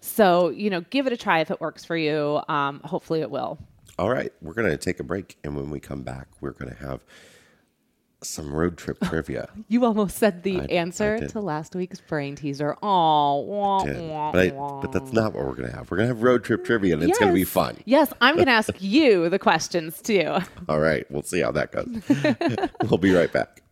So 0.00 0.50
you 0.50 0.70
know, 0.70 0.82
give 0.82 1.06
it 1.06 1.12
a 1.12 1.16
try 1.16 1.40
if 1.40 1.50
it 1.50 1.60
works 1.60 1.84
for 1.84 1.96
you. 1.96 2.40
Um, 2.48 2.80
hopefully, 2.84 3.20
it 3.20 3.30
will. 3.30 3.58
All 3.98 4.10
right, 4.10 4.32
we're 4.40 4.54
going 4.54 4.70
to 4.70 4.76
take 4.76 5.00
a 5.00 5.04
break, 5.04 5.36
and 5.42 5.56
when 5.56 5.70
we 5.70 5.80
come 5.80 6.02
back, 6.02 6.28
we're 6.40 6.52
going 6.52 6.72
to 6.72 6.86
have 6.86 7.04
some 8.22 8.52
road 8.52 8.76
trip 8.76 8.98
trivia. 9.04 9.48
You 9.68 9.84
almost 9.84 10.16
said 10.18 10.42
the 10.42 10.60
I- 10.60 10.62
I 10.62 10.66
answer 10.66 11.18
did. 11.18 11.30
to 11.30 11.40
last 11.40 11.74
week's 11.74 12.00
brain 12.00 12.34
teaser. 12.36 12.76
Oh, 12.82 13.40
wah, 13.40 13.84
wah, 13.84 14.32
But, 14.32 14.46
I, 14.46 14.50
wah. 14.52 14.80
but 14.80 14.92
that's 14.92 15.12
not 15.12 15.34
what 15.34 15.44
we're 15.46 15.54
going 15.54 15.70
to 15.70 15.76
have. 15.76 15.90
We're 15.90 15.98
going 15.98 16.08
to 16.08 16.14
have 16.14 16.22
road 16.22 16.44
trip 16.44 16.64
trivia, 16.64 16.94
and 16.94 17.02
it's 17.02 17.18
going 17.18 17.30
to 17.30 17.34
be 17.34 17.44
fun. 17.44 17.78
Yes, 17.84 18.12
I'm 18.20 18.34
going 18.34 18.46
to 18.52 18.52
ask 18.52 18.70
you 18.80 19.28
the 19.28 19.38
questions 19.38 20.02
too. 20.02 20.36
All 20.68 20.80
right, 20.80 21.08
we'll 21.10 21.22
see 21.22 21.40
how 21.40 21.52
that 21.52 21.72
goes. 21.72 21.86
we'll 22.90 22.98
be 22.98 23.12
right 23.14 23.32
back. 23.32 23.62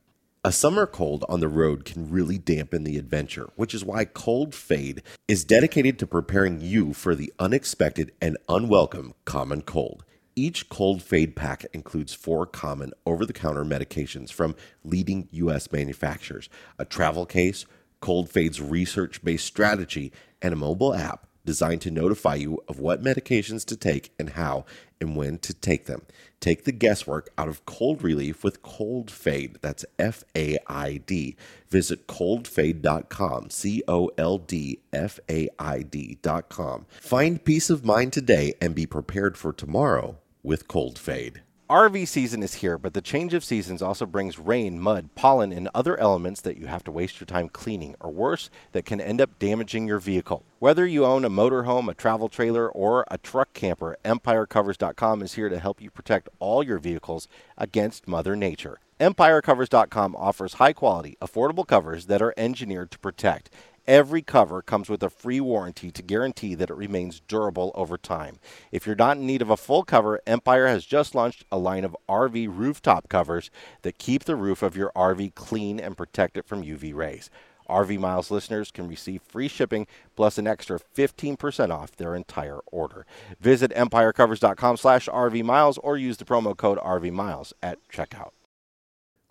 A 0.45 0.53
summer 0.53 0.87
cold 0.87 1.25
on 1.29 1.41
the 1.41 1.49
road 1.49 1.85
can 1.85 2.09
really 2.09 2.39
dampen 2.39 2.85
the 2.85 2.99
adventure, 2.99 3.49
which 3.57 3.75
is 3.75 3.85
why 3.85 4.05
Cold 4.05 4.55
Faid 4.55 5.03
is 5.27 5.45
dedicated 5.45 5.99
to 5.99 6.07
preparing 6.07 6.61
you 6.61 6.93
for 6.93 7.17
the 7.17 7.33
unexpected 7.41 8.13
and 8.23 8.39
unwelcome 8.49 9.15
common 9.25 9.63
cold. 9.63 10.05
Each 10.39 10.69
Cold 10.69 11.03
Faid 11.03 11.35
pack 11.35 11.65
includes 11.73 12.13
four 12.13 12.45
common 12.45 12.93
over 13.07 13.25
the 13.25 13.33
counter 13.33 13.65
medications 13.65 14.31
from 14.31 14.55
leading 14.85 15.29
U.S. 15.31 15.73
manufacturers, 15.73 16.51
a 16.79 16.85
travel 16.85 17.25
case, 17.25 17.65
Cold 18.01 18.29
Faid's 18.29 18.61
research 18.61 19.25
based 19.25 19.47
strategy, 19.47 20.13
and 20.43 20.53
a 20.53 20.57
mobile 20.57 20.93
app 20.93 21.27
designed 21.47 21.81
to 21.81 21.91
notify 21.91 22.35
you 22.35 22.63
of 22.69 22.79
what 22.79 23.03
medications 23.03 23.65
to 23.65 23.79
take 23.79 24.13
and 24.19 24.31
how 24.31 24.67
and 25.01 25.17
when 25.17 25.39
to 25.39 25.55
take 25.55 25.87
them. 25.87 26.03
Take 26.39 26.65
the 26.65 26.73
guesswork 26.73 27.31
out 27.39 27.49
of 27.49 27.65
cold 27.65 28.03
relief 28.03 28.45
with 28.45 28.61
Cold 28.61 29.11
Faid. 29.11 29.57
That's 29.63 29.87
F 29.99 30.23
A 30.37 30.59
I 30.67 30.99
D. 30.99 31.37
Visit 31.71 32.07
coldfaid.com, 32.07 33.49
C 33.49 33.83
O 33.89 34.11
L 34.19 34.37
D 34.37 34.81
F 34.93 35.19
A 35.31 35.49
I 35.59 35.81
D.com. 35.81 36.85
Find 37.01 37.43
peace 37.43 37.71
of 37.71 37.87
mind 37.87 38.13
today 38.13 38.53
and 38.61 38.75
be 38.75 38.85
prepared 38.85 39.39
for 39.39 39.55
tomorrow 39.55 40.19
with 40.47 40.69
Cold 40.69 40.99
Faid. 40.99 41.43
RV 41.69 42.07
season 42.07 42.45
is 42.45 42.55
here, 42.55 42.79
but 42.79 42.95
the 42.95 43.01
change 43.01 43.35
of 43.35 43.43
seasons 43.43 43.83
also 43.83 44.07
brings 44.07 44.39
rain, 44.39 44.79
mud, 44.79 45.09
pollen, 45.17 45.51
and 45.51 45.69
other 45.75 45.99
elements 45.99 46.41
that 46.43 46.57
you 46.57 46.69
have 46.69 46.85
to 46.85 46.93
waste 46.93 47.19
your 47.19 47.27
time 47.27 47.49
cleaning, 47.49 47.97
or 47.99 48.13
worse, 48.13 48.49
that 48.71 48.85
can 48.85 49.01
end 49.01 49.21
up 49.21 49.37
damaging 49.41 49.89
your 49.89 49.99
vehicle. 49.99 50.45
Whether 50.61 50.87
you 50.87 51.05
own 51.05 51.25
a 51.25 51.29
motorhome, 51.29 51.91
a 51.91 51.95
travel 51.95 52.29
trailer, 52.29 52.69
or 52.69 53.05
a 53.11 53.19
truck 53.19 53.53
camper, 53.53 53.97
EmpireCovers.com 54.05 55.23
is 55.23 55.35
here 55.35 55.49
to 55.49 55.59
help 55.59 55.83
you 55.83 55.91
protect 55.91 56.29
all 56.39 56.63
your 56.63 56.79
vehicles 56.79 57.27
against 57.59 58.07
Mother 58.07 58.37
Nature. 58.37 58.79
EmpireCovers.com 59.01 60.15
offers 60.15 60.55
high 60.55 60.73
quality, 60.73 61.17
affordable 61.21 61.67
covers 61.67 62.07
that 62.07 62.23
are 62.23 62.33
engineered 62.37 62.93
to 62.93 62.99
protect. 63.01 63.51
Every 63.89 64.21
cover 64.21 64.63
comes 64.63 64.89
with 64.89 65.01
a 65.05 65.11
free 65.11 65.41
warranty 65.41 65.93
to 65.93 66.03
guarantee 66.03 66.57
that 66.57 66.71
it 66.71 66.77
remains 66.77 67.21
durable 67.21 67.71
over 67.77 67.97
time. 67.97 68.41
If 68.73 68.85
you're 68.85 68.97
not 68.97 69.17
in 69.17 69.27
need 69.27 69.43
of 69.43 69.51
a 69.51 69.57
full 69.57 69.85
cover, 69.85 70.21
Empire 70.27 70.67
has 70.67 70.85
just 70.85 71.15
launched 71.15 71.45
a 71.53 71.59
line 71.59 71.85
of 71.85 71.97
RV 72.09 72.49
rooftop 72.51 73.09
covers 73.09 73.49
that 73.83 73.99
keep 73.99 74.25
the 74.25 74.35
roof 74.35 74.61
of 74.61 74.77
your 74.77 74.91
RV 74.97 75.37
clean 75.37 75.79
and 75.79 75.97
protect 75.97 76.37
it 76.37 76.49
from 76.49 76.65
UV 76.65 76.95
rays. 76.95 77.31
RV 77.71 77.99
Miles 78.01 78.29
listeners 78.29 78.73
can 78.73 78.89
receive 78.89 79.23
free 79.23 79.47
shipping 79.47 79.87
plus 80.17 80.37
an 80.37 80.49
extra 80.49 80.81
15% 80.97 81.71
off 81.71 81.95
their 81.95 82.17
entire 82.17 82.59
order. 82.67 83.07
Visit 83.39 83.71
empirecovers.com 83.71 84.79
slash 84.79 85.09
RV 85.09 85.45
Miles 85.45 85.79
or 85.79 85.97
use 85.97 86.17
the 86.17 86.25
promo 86.25 86.57
code 86.57 86.79
RV 86.79 87.13
Miles 87.13 87.53
at 87.63 87.79
checkout. 87.89 88.31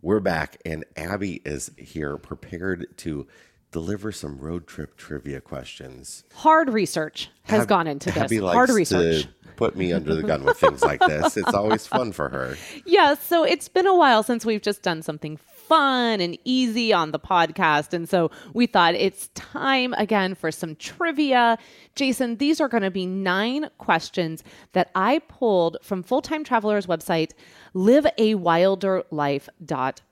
We're 0.01 0.19
back, 0.19 0.61
and 0.65 0.85
Abby 0.95 1.41
is 1.43 1.71
here 1.77 2.17
prepared 2.17 2.95
to 2.97 3.27
deliver 3.75 4.09
some 4.09 4.37
road 4.37 4.65
trip 4.67 4.95
trivia 4.95 5.41
questions. 5.41 6.23
Hard 6.33 6.69
research 6.69 7.29
has 7.43 7.65
gone 7.65 7.87
into 7.87 8.09
Abby 8.17 8.37
this. 8.37 8.53
Hard 8.53 8.69
research. 8.69 9.27
put 9.57 9.75
me 9.75 9.91
under 9.91 10.15
the 10.15 10.23
gun 10.23 10.45
with 10.45 10.57
things 10.57 10.81
like 10.81 11.01
this. 11.01 11.35
It's 11.35 11.53
always 11.53 11.85
fun 11.85 12.13
for 12.13 12.29
her. 12.29 12.55
Yeah, 12.85 13.15
so 13.15 13.43
it's 13.43 13.67
been 13.67 13.85
a 13.85 13.93
while 13.93 14.23
since 14.23 14.45
we've 14.45 14.61
just 14.61 14.81
done 14.81 15.01
something 15.01 15.35
fun 15.35 16.21
and 16.21 16.37
easy 16.45 16.93
on 16.93 17.11
the 17.11 17.19
podcast. 17.19 17.91
And 17.91 18.07
so 18.07 18.31
we 18.53 18.65
thought 18.65 18.95
it's 18.95 19.27
time 19.35 19.93
again 19.95 20.35
for 20.35 20.53
some 20.53 20.77
trivia. 20.77 21.57
Jason, 21.95 22.37
these 22.37 22.61
are 22.61 22.69
going 22.69 22.83
to 22.83 22.91
be 22.91 23.05
nine 23.05 23.69
questions 23.77 24.41
that 24.71 24.89
I 24.95 25.19
pulled 25.27 25.75
from 25.81 26.01
Full 26.01 26.21
Time 26.21 26.45
Traveler's 26.45 26.87
website, 26.87 27.31
liveawilderlife.com. 27.75 30.04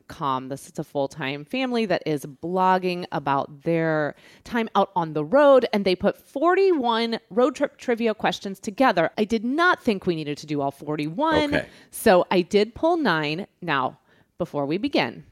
This 0.49 0.67
is 0.67 0.79
a 0.79 0.83
full 0.83 1.07
time 1.07 1.45
family 1.45 1.85
that 1.85 2.03
is 2.05 2.25
blogging 2.25 3.05
about 3.11 3.63
their 3.63 4.15
time 4.43 4.69
out 4.75 4.91
on 4.95 5.13
the 5.13 5.23
road, 5.23 5.65
and 5.73 5.85
they 5.85 5.95
put 5.95 6.17
41 6.17 7.19
road 7.29 7.55
trip 7.55 7.77
trivia 7.77 8.13
questions 8.13 8.59
together. 8.59 9.09
I 9.17 9.23
did 9.23 9.43
not 9.43 9.81
think 9.81 10.05
we 10.05 10.15
needed 10.15 10.37
to 10.39 10.45
do 10.45 10.61
all 10.61 10.71
41. 10.71 11.55
Okay. 11.55 11.67
So 11.91 12.25
I 12.29 12.41
did 12.41 12.75
pull 12.75 12.97
nine. 12.97 13.47
Now, 13.61 13.99
before 14.37 14.65
we 14.65 14.77
begin, 14.77 15.23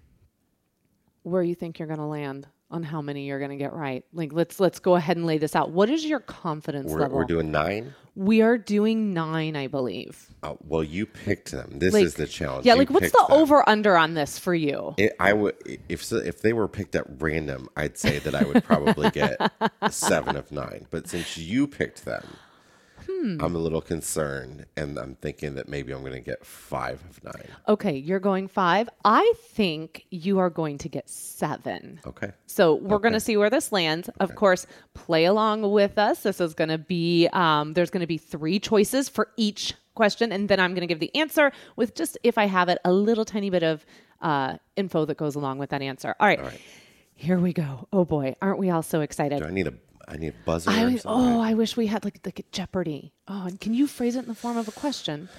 where 1.23 1.43
you 1.43 1.55
think 1.55 1.79
you're 1.79 1.87
going 1.87 1.99
to 1.99 2.05
land 2.05 2.47
on 2.71 2.83
how 2.83 3.01
many 3.01 3.27
you're 3.27 3.39
going 3.39 3.51
to 3.51 3.57
get 3.57 3.73
right? 3.73 4.03
Like 4.13 4.33
let's 4.33 4.59
let's 4.59 4.79
go 4.79 4.95
ahead 4.95 5.17
and 5.17 5.25
lay 5.25 5.37
this 5.37 5.55
out. 5.55 5.71
What 5.71 5.89
is 5.89 6.05
your 6.05 6.19
confidence 6.21 6.89
We're, 6.91 7.01
level? 7.01 7.17
we're 7.17 7.25
doing 7.25 7.51
nine. 7.51 7.93
we 8.15 8.41
are 8.41 8.57
doing 8.57 9.13
nine, 9.13 9.55
I 9.55 9.67
believe. 9.67 10.27
Uh, 10.43 10.55
well, 10.67 10.83
you 10.83 11.05
picked 11.05 11.51
them. 11.51 11.79
This 11.79 11.93
Like- 11.93 12.05
is 12.05 12.15
the 12.15 12.25
challenge. 12.27 12.65
Yeah, 12.65 12.73
You 12.73 12.79
like 12.79 12.89
what's 12.89 13.11
the 13.11 13.25
them. 13.29 13.37
over 13.37 13.67
under 13.69 13.95
on 13.97 14.13
this 14.15 14.39
for 14.39 14.55
you? 14.55 14.95
It, 14.97 15.13
I 15.19 15.33
would 15.33 15.55
if 15.89 16.11
if 16.11 16.41
they 16.41 16.53
were 16.53 16.67
picked 16.67 16.95
at 16.95 17.05
random, 17.21 17.69
I'd 17.75 17.97
say 17.97 18.19
that 18.19 18.33
I 18.33 18.43
would 18.43 18.63
probably 18.63 19.09
get 19.11 19.37
seven 19.91 20.35
of 20.35 20.51
nine. 20.51 20.87
But 20.89 21.07
since 21.09 21.37
you 21.37 21.67
picked 21.67 22.05
them, 22.05 22.25
Hmm. 23.21 23.37
I'm 23.39 23.55
a 23.55 23.59
little 23.59 23.81
concerned, 23.81 24.65
and 24.75 24.97
I'm 24.97 25.13
thinking 25.13 25.53
that 25.55 25.69
maybe 25.69 25.93
I'm 25.93 26.01
going 26.01 26.13
to 26.13 26.19
get 26.19 26.43
five 26.43 27.03
of 27.07 27.23
nine. 27.23 27.47
Okay, 27.67 27.95
you're 27.95 28.19
going 28.19 28.47
five. 28.47 28.89
I 29.05 29.33
think 29.43 30.05
you 30.09 30.39
are 30.39 30.49
going 30.49 30.79
to 30.79 30.89
get 30.89 31.07
seven. 31.07 31.99
Okay. 32.07 32.31
So 32.47 32.75
we're 32.75 32.97
going 32.97 33.13
to 33.13 33.19
see 33.19 33.37
where 33.37 33.51
this 33.51 33.71
lands. 33.71 34.09
Of 34.19 34.33
course, 34.33 34.65
play 34.95 35.25
along 35.25 35.71
with 35.71 35.99
us. 35.99 36.23
This 36.23 36.41
is 36.41 36.55
going 36.55 36.69
to 36.69 36.79
be 36.79 37.27
um, 37.31 37.73
there's 37.73 37.91
going 37.91 38.01
to 38.01 38.07
be 38.07 38.17
three 38.17 38.59
choices 38.59 39.07
for 39.07 39.29
each 39.37 39.75
question, 39.93 40.31
and 40.31 40.49
then 40.49 40.59
I'm 40.59 40.71
going 40.71 40.81
to 40.81 40.87
give 40.87 40.99
the 40.99 41.15
answer 41.15 41.51
with 41.75 41.93
just 41.93 42.17
if 42.23 42.39
I 42.39 42.45
have 42.45 42.69
it 42.69 42.79
a 42.83 42.91
little 42.91 43.25
tiny 43.25 43.51
bit 43.51 43.61
of 43.61 43.85
uh, 44.21 44.57
info 44.75 45.05
that 45.05 45.17
goes 45.17 45.35
along 45.35 45.59
with 45.59 45.69
that 45.69 45.83
answer. 45.83 46.15
All 46.19 46.27
right, 46.27 46.39
here 47.13 47.37
we 47.37 47.53
go. 47.53 47.87
Oh 47.93 48.03
boy, 48.03 48.35
aren't 48.41 48.57
we 48.57 48.71
all 48.71 48.81
so 48.81 49.01
excited? 49.01 49.39
Do 49.39 49.45
I 49.45 49.51
need 49.51 49.67
a 49.67 49.73
I 50.11 50.17
need 50.17 50.29
a 50.29 50.45
buzzer? 50.45 50.69
I 50.69 50.99
oh, 51.05 51.39
I 51.39 51.53
wish 51.53 51.77
we 51.77 51.87
had 51.87 52.03
like 52.03 52.19
like 52.25 52.45
Jeopardy. 52.51 53.13
Oh, 53.27 53.45
and 53.45 53.59
can 53.59 53.73
you 53.73 53.87
phrase 53.87 54.15
it 54.17 54.19
in 54.19 54.27
the 54.27 54.35
form 54.35 54.57
of 54.57 54.67
a 54.67 54.71
question? 54.71 55.29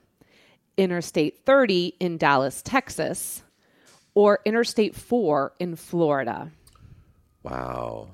Interstate 0.78 1.46
30 1.46 1.96
in 2.00 2.18
Dallas, 2.18 2.62
Texas, 2.62 3.44
or 4.13 4.39
Interstate 4.46 4.96
4 4.96 5.54
in 5.60 5.75
Florida? 5.75 6.51
Wow. 7.44 8.10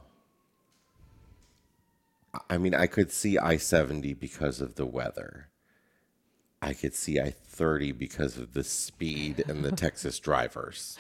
I 2.50 2.58
mean, 2.58 2.74
I 2.76 2.88
could 2.88 3.12
see 3.12 3.38
I 3.38 3.58
70 3.58 4.14
because 4.14 4.62
of 4.62 4.76
the 4.76 4.86
weather. 4.86 5.48
I 6.62 6.74
could 6.74 6.94
see 6.96 7.20
I 7.20 7.32
30 7.32 7.92
because 7.92 8.38
of 8.38 8.54
the 8.54 8.64
speed 8.64 9.44
and 9.48 9.64
the 9.64 9.72
Texas 9.76 10.20
drivers. 10.20 10.98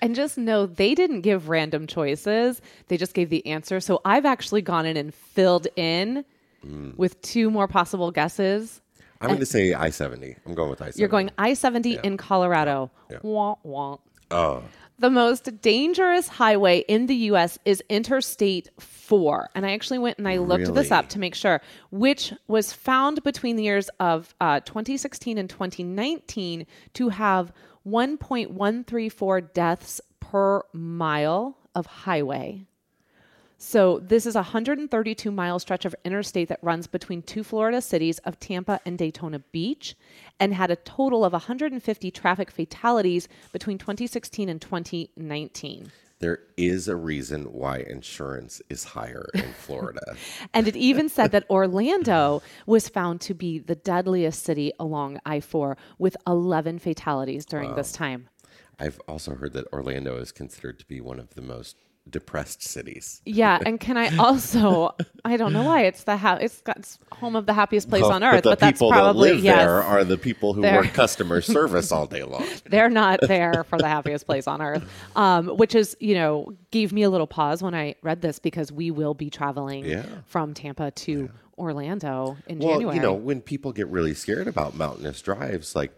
And 0.00 0.14
just 0.14 0.36
know 0.36 0.66
they 0.66 0.94
didn't 0.94 1.20
give 1.20 1.48
random 1.48 1.86
choices. 1.86 2.60
They 2.88 2.96
just 2.96 3.14
gave 3.14 3.30
the 3.30 3.46
answer. 3.46 3.80
So 3.80 4.00
I've 4.04 4.26
actually 4.26 4.62
gone 4.62 4.86
in 4.86 4.96
and 4.96 5.14
filled 5.14 5.66
in 5.76 6.24
Mm. 6.64 6.96
with 6.96 7.20
two 7.22 7.50
more 7.50 7.66
possible 7.66 8.12
guesses. 8.12 8.80
I'm 9.20 9.26
going 9.30 9.40
to 9.40 9.46
say 9.46 9.74
I 9.74 9.90
70. 9.90 10.36
I'm 10.46 10.54
going 10.54 10.70
with 10.70 10.80
I 10.80 10.86
70. 10.86 11.00
You're 11.00 11.08
going 11.08 11.30
I 11.36 11.54
70 11.54 11.98
in 12.04 12.16
Colorado. 12.16 12.92
Yeah. 13.10 13.18
Oh, 14.30 14.62
The 15.02 15.10
most 15.10 15.60
dangerous 15.60 16.28
highway 16.28 16.84
in 16.86 17.06
the 17.06 17.16
US 17.32 17.58
is 17.64 17.82
Interstate 17.88 18.68
4. 18.78 19.50
And 19.52 19.66
I 19.66 19.72
actually 19.72 19.98
went 19.98 20.18
and 20.18 20.28
I 20.28 20.36
looked 20.36 20.72
this 20.74 20.92
up 20.92 21.08
to 21.08 21.18
make 21.18 21.34
sure, 21.34 21.60
which 21.90 22.32
was 22.46 22.72
found 22.72 23.20
between 23.24 23.56
the 23.56 23.64
years 23.64 23.90
of 23.98 24.32
uh, 24.40 24.60
2016 24.60 25.38
and 25.38 25.50
2019 25.50 26.66
to 26.94 27.08
have 27.08 27.52
1.134 27.84 29.52
deaths 29.52 30.00
per 30.20 30.62
mile 30.72 31.58
of 31.74 31.86
highway. 31.86 32.64
So 33.64 34.00
this 34.00 34.26
is 34.26 34.34
a 34.34 34.40
132 34.40 35.30
mile 35.30 35.60
stretch 35.60 35.84
of 35.84 35.94
interstate 36.04 36.48
that 36.48 36.58
runs 36.62 36.88
between 36.88 37.22
two 37.22 37.44
Florida 37.44 37.80
cities 37.80 38.18
of 38.24 38.40
Tampa 38.40 38.80
and 38.84 38.98
Daytona 38.98 39.38
Beach 39.38 39.94
and 40.40 40.52
had 40.52 40.72
a 40.72 40.76
total 40.76 41.24
of 41.24 41.32
150 41.32 42.10
traffic 42.10 42.50
fatalities 42.50 43.28
between 43.52 43.78
2016 43.78 44.48
and 44.48 44.60
2019. 44.60 45.92
there 46.18 46.40
is 46.56 46.88
a 46.88 46.96
reason 46.96 47.52
why 47.52 47.78
insurance 47.78 48.60
is 48.68 48.82
higher 48.82 49.26
in 49.34 49.52
Florida. 49.58 50.16
And 50.52 50.66
it 50.66 50.76
even 50.76 51.08
said 51.08 51.30
that 51.30 51.48
Orlando 51.48 52.42
was 52.66 52.88
found 52.88 53.20
to 53.22 53.34
be 53.34 53.60
the 53.60 53.76
deadliest 53.76 54.42
city 54.42 54.72
along 54.80 55.20
I-4 55.24 55.76
with 55.98 56.16
11 56.26 56.80
fatalities 56.80 57.46
during 57.46 57.74
this 57.76 57.92
time. 57.92 58.28
I've 58.78 59.00
also 59.06 59.34
heard 59.34 59.52
that 59.52 59.72
Orlando 59.72 60.16
is 60.16 60.32
considered 60.32 60.78
to 60.80 60.86
be 60.86 61.00
one 61.00 61.20
of 61.20 61.34
the 61.34 61.42
most 61.42 61.76
depressed 62.08 62.62
cities. 62.62 63.22
Yeah, 63.24 63.58
and 63.66 63.78
can 63.80 63.96
I 63.96 64.16
also 64.16 64.94
I 65.24 65.36
don't 65.36 65.52
know 65.52 65.62
why 65.62 65.82
it's 65.82 66.04
the 66.04 66.16
ha- 66.16 66.38
it's 66.40 66.60
got 66.62 66.78
it's 66.78 66.98
home 67.12 67.36
of 67.36 67.46
the 67.46 67.52
happiest 67.52 67.88
place 67.88 68.02
on 68.04 68.20
But 68.22 68.34
earth, 68.34 68.42
the 68.42 68.50
but 68.50 68.58
that's 68.58 68.78
probably 68.80 69.28
that 69.30 69.34
live 69.36 69.44
yes. 69.44 69.56
there 69.56 69.82
are 69.82 70.04
the 70.04 70.18
people 70.18 70.52
who 70.52 70.62
work 70.62 70.92
customer 70.92 71.40
service 71.56 71.92
all 71.92 72.06
day 72.06 72.22
long. 72.24 72.44
they're 72.68 72.90
not 72.90 73.20
there 73.28 73.64
for 73.64 73.78
the 73.78 73.86
happiest 73.88 74.26
place 74.26 74.46
on 74.48 74.60
earth 74.60 74.84
um, 75.16 75.46
which 75.56 75.74
is 75.76 75.96
you 76.00 76.14
know 76.14 76.52
gave 76.72 76.92
me 76.92 77.02
a 77.04 77.10
little 77.10 77.26
pause 77.28 77.62
when 77.62 77.74
i 77.74 77.94
read 78.02 78.20
this 78.20 78.38
because 78.40 78.72
we 78.72 78.90
will 78.90 79.14
be 79.14 79.30
traveling 79.30 79.84
Yeah. 79.84 80.04
from 80.26 80.54
tampa 80.54 80.90
to 80.90 81.30
orlando 81.56 82.36
in 82.48 82.58
Well, 82.58 82.72
january 82.74 82.96
you 82.96 83.02
know, 83.02 83.14
when 83.14 83.40
people 83.40 83.72
get 83.72 83.86
really 83.88 84.14
scared 84.14 84.48
about 84.48 84.74
mountainous 84.74 85.22
drives, 85.22 85.76
like 85.76 85.92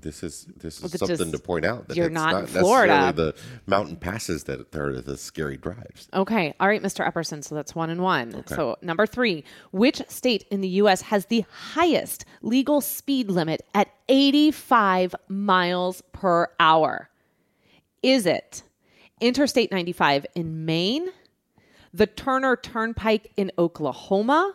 this 0.00 0.22
is 0.22 0.46
this 0.56 0.82
is 0.82 0.92
something 0.92 1.16
just- 1.16 1.32
to 1.32 1.38
point 1.38 1.64
out 1.64 1.88
that 1.88 1.96
you're 1.96 2.06
it's 2.06 2.14
not 2.14 2.32
not, 2.32 2.38
in 2.38 2.54
necessarily 2.54 2.88
Florida. 2.88 3.12
the 3.12 3.34
mountain 3.66 3.96
passes 3.96 4.44
that 4.44 4.74
are 4.74 5.00
the 5.00 5.16
scary 5.16 5.56
drives. 5.56 6.08
okay 6.14 6.54
all 6.60 6.68
right 6.68 6.82
mr 6.82 7.06
epperson 7.06 7.42
so 7.42 7.54
that's 7.54 7.74
one 7.74 7.90
and 7.90 8.02
one. 8.02 8.44
So 8.46 8.76
number 8.82 9.06
three 9.06 9.44
which 9.72 10.00
state 10.08 10.44
in 10.50 10.60
the 10.60 10.68
us 10.68 11.02
has 11.02 11.26
the 11.26 11.44
highest 11.50 12.24
legal 12.42 12.80
speed 12.80 13.28
limit 13.30 13.62
at 13.74 13.88
85 14.08 15.14
miles 15.28 16.02
per 16.12 16.48
hour? 16.58 17.10
Is 18.02 18.26
it 18.26 18.62
interstate 19.20 19.72
95 19.72 20.26
in 20.34 20.64
maine 20.64 21.08
the 21.92 22.06
turner 22.06 22.54
turnpike 22.54 23.32
in 23.36 23.50
oklahoma 23.58 24.54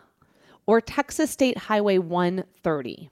or 0.66 0.80
texas 0.80 1.30
state 1.30 1.58
highway 1.58 1.98
130 1.98 3.10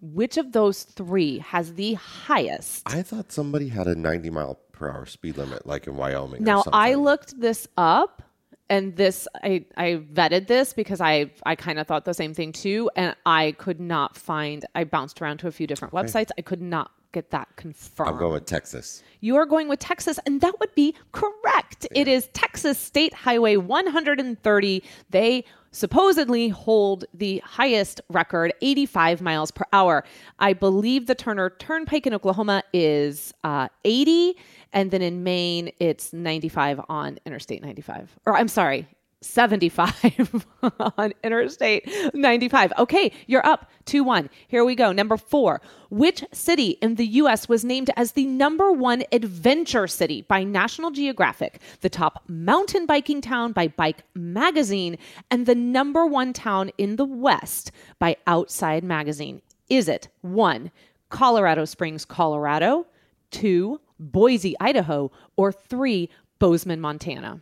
which 0.00 0.36
of 0.36 0.52
those 0.52 0.82
three 0.82 1.38
has 1.38 1.74
the 1.74 1.94
highest 1.94 2.82
I 2.86 3.02
thought 3.02 3.32
somebody 3.32 3.68
had 3.68 3.86
a 3.86 3.94
90 3.94 4.30
mile 4.30 4.58
per 4.72 4.90
hour 4.90 5.06
speed 5.06 5.36
limit, 5.36 5.66
like 5.66 5.86
in 5.86 5.96
Wyoming. 5.96 6.42
or 6.42 6.44
Now 6.44 6.64
I 6.72 6.94
looked 6.94 7.40
this 7.40 7.66
up 7.76 8.22
and 8.68 8.96
this 8.96 9.28
I 9.42 9.66
I 9.76 10.02
vetted 10.12 10.46
this 10.46 10.72
because 10.72 11.00
I 11.00 11.30
I 11.44 11.54
kind 11.54 11.78
of 11.78 11.86
thought 11.86 12.04
the 12.04 12.14
same 12.14 12.34
thing 12.34 12.52
too 12.52 12.90
and 12.96 13.14
I 13.26 13.52
could 13.58 13.80
not 13.80 14.16
find 14.16 14.64
I 14.74 14.84
bounced 14.84 15.20
around 15.22 15.38
to 15.38 15.48
a 15.48 15.52
few 15.52 15.66
different 15.66 15.94
websites. 15.94 16.30
I 16.38 16.42
could 16.42 16.62
not 16.62 16.90
get 17.12 17.30
that 17.30 17.46
confirmed. 17.54 18.10
I'm 18.10 18.18
going 18.18 18.32
with 18.32 18.46
Texas. 18.46 19.02
you 19.20 19.36
are 19.36 19.46
going 19.46 19.68
with 19.68 19.78
Texas 19.78 20.18
and 20.26 20.40
that 20.40 20.58
would 20.58 20.74
be 20.74 20.94
correct. 21.12 21.86
It 21.94 22.08
is 22.08 22.28
Texas 22.32 22.76
State 22.78 23.14
Highway 23.14 23.56
130. 23.56 24.82
They 25.10 25.44
supposedly 25.74 26.48
hold 26.48 27.04
the 27.12 27.42
highest 27.44 28.00
record 28.08 28.54
85 28.62 29.20
miles 29.20 29.50
per 29.50 29.64
hour. 29.72 30.04
I 30.38 30.52
believe 30.52 31.06
the 31.06 31.14
Turner 31.14 31.50
Turnpike 31.50 32.06
in 32.06 32.14
Oklahoma 32.14 32.62
is 32.72 33.34
uh, 33.42 33.68
80 33.84 34.36
and 34.72 34.90
then 34.90 35.02
in 35.02 35.24
Maine 35.24 35.72
it's 35.80 36.12
95 36.12 36.80
on 36.88 37.18
Interstate 37.26 37.62
95. 37.62 38.16
Or 38.24 38.36
I'm 38.36 38.48
sorry, 38.48 38.86
75 39.24 40.44
on 40.96 41.12
Interstate 41.22 42.14
95. 42.14 42.72
Okay, 42.78 43.12
you're 43.26 43.46
up 43.46 43.70
2 43.86 44.04
1. 44.04 44.30
Here 44.48 44.64
we 44.64 44.74
go. 44.74 44.92
Number 44.92 45.16
four. 45.16 45.60
Which 45.90 46.24
city 46.32 46.70
in 46.82 46.96
the 46.96 47.06
U.S. 47.06 47.48
was 47.48 47.64
named 47.64 47.90
as 47.96 48.12
the 48.12 48.26
number 48.26 48.72
one 48.72 49.04
adventure 49.12 49.86
city 49.86 50.22
by 50.22 50.42
National 50.42 50.90
Geographic, 50.90 51.60
the 51.82 51.88
top 51.88 52.24
mountain 52.26 52.84
biking 52.86 53.20
town 53.20 53.52
by 53.52 53.68
Bike 53.68 54.02
Magazine, 54.14 54.98
and 55.30 55.46
the 55.46 55.54
number 55.54 56.04
one 56.04 56.32
town 56.32 56.70
in 56.78 56.96
the 56.96 57.04
West 57.04 57.70
by 57.98 58.16
Outside 58.26 58.82
Magazine? 58.82 59.40
Is 59.68 59.88
it 59.88 60.08
one, 60.20 60.70
Colorado 61.10 61.64
Springs, 61.64 62.04
Colorado, 62.04 62.86
two, 63.30 63.80
Boise, 63.98 64.56
Idaho, 64.60 65.10
or 65.36 65.52
three, 65.52 66.10
Bozeman, 66.38 66.80
Montana? 66.80 67.40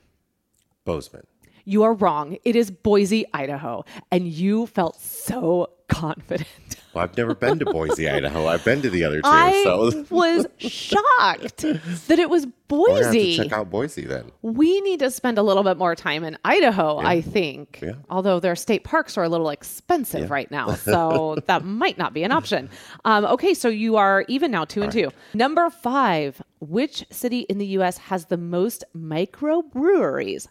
Bozeman. 0.84 1.24
You 1.64 1.82
are 1.84 1.94
wrong. 1.94 2.38
It 2.44 2.56
is 2.56 2.70
Boise, 2.70 3.24
Idaho. 3.32 3.84
And 4.10 4.26
you 4.26 4.66
felt 4.66 5.00
so 5.00 5.70
confident. 5.88 6.48
Well, 6.94 7.04
I've 7.04 7.16
never 7.16 7.34
been 7.34 7.58
to 7.60 7.64
Boise, 7.66 8.08
Idaho. 8.08 8.46
I've 8.46 8.64
been 8.64 8.82
to 8.82 8.90
the 8.90 9.04
other 9.04 9.16
two, 9.20 9.28
I 9.28 9.62
so 9.64 10.04
was 10.10 10.46
shocked 10.58 11.58
that 11.58 12.18
it 12.18 12.28
was 12.28 12.46
we're 12.70 12.86
gonna 12.88 13.04
have 13.04 13.12
to 13.12 13.18
Boise. 13.18 13.36
check 13.36 13.52
out 13.52 13.70
Boise 13.70 14.04
then. 14.06 14.30
We 14.42 14.80
need 14.82 15.00
to 15.00 15.10
spend 15.10 15.36
a 15.38 15.42
little 15.42 15.62
bit 15.62 15.76
more 15.76 15.94
time 15.94 16.24
in 16.24 16.38
Idaho, 16.44 16.98
I 16.98 17.20
think. 17.20 17.80
Yeah. 17.82 17.92
Although 18.10 18.40
their 18.40 18.56
state 18.56 18.84
parks 18.84 19.16
are 19.18 19.24
a 19.24 19.28
little 19.28 19.50
expensive 19.50 20.30
right 20.30 20.50
now. 20.50 20.74
So 20.82 21.36
that 21.46 21.64
might 21.64 21.96
not 21.96 22.12
be 22.12 22.22
an 22.24 22.32
option. 22.32 22.68
Um, 23.04 23.24
okay, 23.24 23.54
so 23.54 23.68
you 23.68 23.96
are 23.96 24.24
even 24.28 24.50
now, 24.50 24.64
two 24.64 24.82
and 24.82 24.92
two. 24.92 25.10
Number 25.32 25.70
five 25.70 26.42
Which 26.60 27.04
city 27.10 27.40
in 27.40 27.58
the 27.58 27.66
U.S. 27.78 27.96
has 27.98 28.26
the 28.26 28.36
most 28.36 28.84
microbreweries 28.96 30.48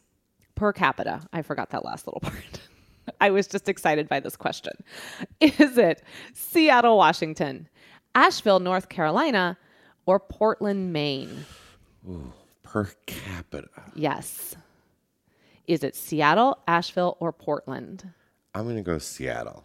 per 0.56 0.74
capita? 0.74 1.22
I 1.34 1.42
forgot 1.42 1.70
that 1.72 1.86
last 1.86 2.08
little 2.08 2.20
part. 2.22 2.62
I 3.20 3.30
was 3.32 3.48
just 3.48 3.68
excited 3.68 4.08
by 4.08 4.20
this 4.20 4.36
question. 4.36 4.74
Is 5.42 5.78
it 5.78 6.04
Seattle, 6.34 6.98
Washington, 6.98 7.68
Asheville, 8.16 8.60
North 8.60 8.90
Carolina, 8.90 9.58
or 10.06 10.20
Portland, 10.20 10.94
Maine? 10.94 11.46
Ooh, 12.10 12.32
Per 12.64 12.90
capita. 13.06 13.68
Yes. 13.96 14.56
Is 15.68 15.84
it 15.84 15.96
Seattle, 15.96 16.60
Asheville, 16.68 17.18
or 17.20 17.32
Portland? 17.32 18.10
I'm 18.54 18.64
going 18.64 18.76
to 18.78 18.82
go 18.82 18.98
Seattle. 18.98 19.64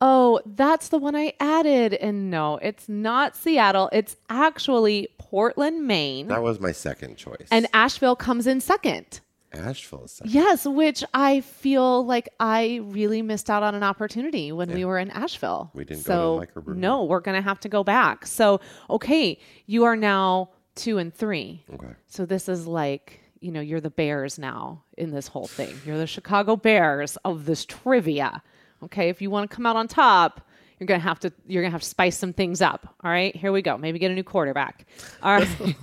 Oh, 0.00 0.40
that's 0.44 0.88
the 0.88 0.98
one 0.98 1.14
I 1.16 1.32
added. 1.40 1.94
And 1.94 2.30
no, 2.30 2.56
it's 2.58 2.88
not 2.88 3.36
Seattle. 3.36 3.88
It's 3.92 4.16
actually 4.28 5.08
Portland, 5.18 5.86
Maine. 5.86 6.28
That 6.28 6.42
was 6.42 6.60
my 6.60 6.72
second 6.72 7.16
choice. 7.16 7.46
and 7.50 7.66
Asheville 7.72 8.16
comes 8.16 8.46
in 8.46 8.60
second. 8.60 9.20
Asheville. 9.58 10.06
Yes, 10.24 10.66
which 10.66 11.04
I 11.14 11.40
feel 11.40 12.04
like 12.04 12.28
I 12.40 12.80
really 12.82 13.22
missed 13.22 13.50
out 13.50 13.62
on 13.62 13.74
an 13.74 13.82
opportunity 13.82 14.52
when 14.52 14.72
we 14.72 14.84
were 14.84 14.98
in 14.98 15.10
Asheville. 15.10 15.70
We 15.74 15.84
didn't 15.84 16.04
go 16.04 16.38
to 16.38 16.44
so, 16.44 16.60
microbrewery. 16.60 16.76
No, 16.76 17.04
we're 17.04 17.20
going 17.20 17.36
to 17.36 17.42
have 17.42 17.60
to 17.60 17.68
go 17.68 17.84
back. 17.84 18.26
So, 18.26 18.60
okay, 18.90 19.38
you 19.66 19.84
are 19.84 19.96
now 19.96 20.50
two 20.74 20.98
and 20.98 21.14
three. 21.14 21.64
Okay. 21.72 21.92
So 22.06 22.26
this 22.26 22.48
is 22.48 22.66
like, 22.66 23.20
you 23.40 23.52
know, 23.52 23.60
you're 23.60 23.80
the 23.80 23.90
Bears 23.90 24.38
now 24.38 24.82
in 24.96 25.10
this 25.10 25.28
whole 25.28 25.46
thing. 25.46 25.78
You're 25.84 25.98
the 25.98 26.06
Chicago 26.06 26.56
Bears 26.56 27.16
of 27.24 27.46
this 27.46 27.64
trivia. 27.64 28.42
Okay, 28.82 29.08
if 29.08 29.22
you 29.22 29.30
want 29.30 29.50
to 29.50 29.54
come 29.54 29.66
out 29.66 29.76
on 29.76 29.88
top, 29.88 30.40
you're 30.78 30.86
gonna 30.86 30.98
have 30.98 31.20
to 31.20 31.32
you're 31.46 31.62
gonna 31.62 31.72
have 31.72 31.82
to 31.82 31.88
spice 31.88 32.18
some 32.18 32.32
things 32.32 32.60
up. 32.60 32.94
All 33.02 33.10
right, 33.10 33.34
here 33.34 33.52
we 33.52 33.62
go. 33.62 33.78
Maybe 33.78 33.98
get 33.98 34.10
a 34.10 34.14
new 34.14 34.24
quarterback. 34.24 34.86
All 35.22 35.38
right. 35.38 35.76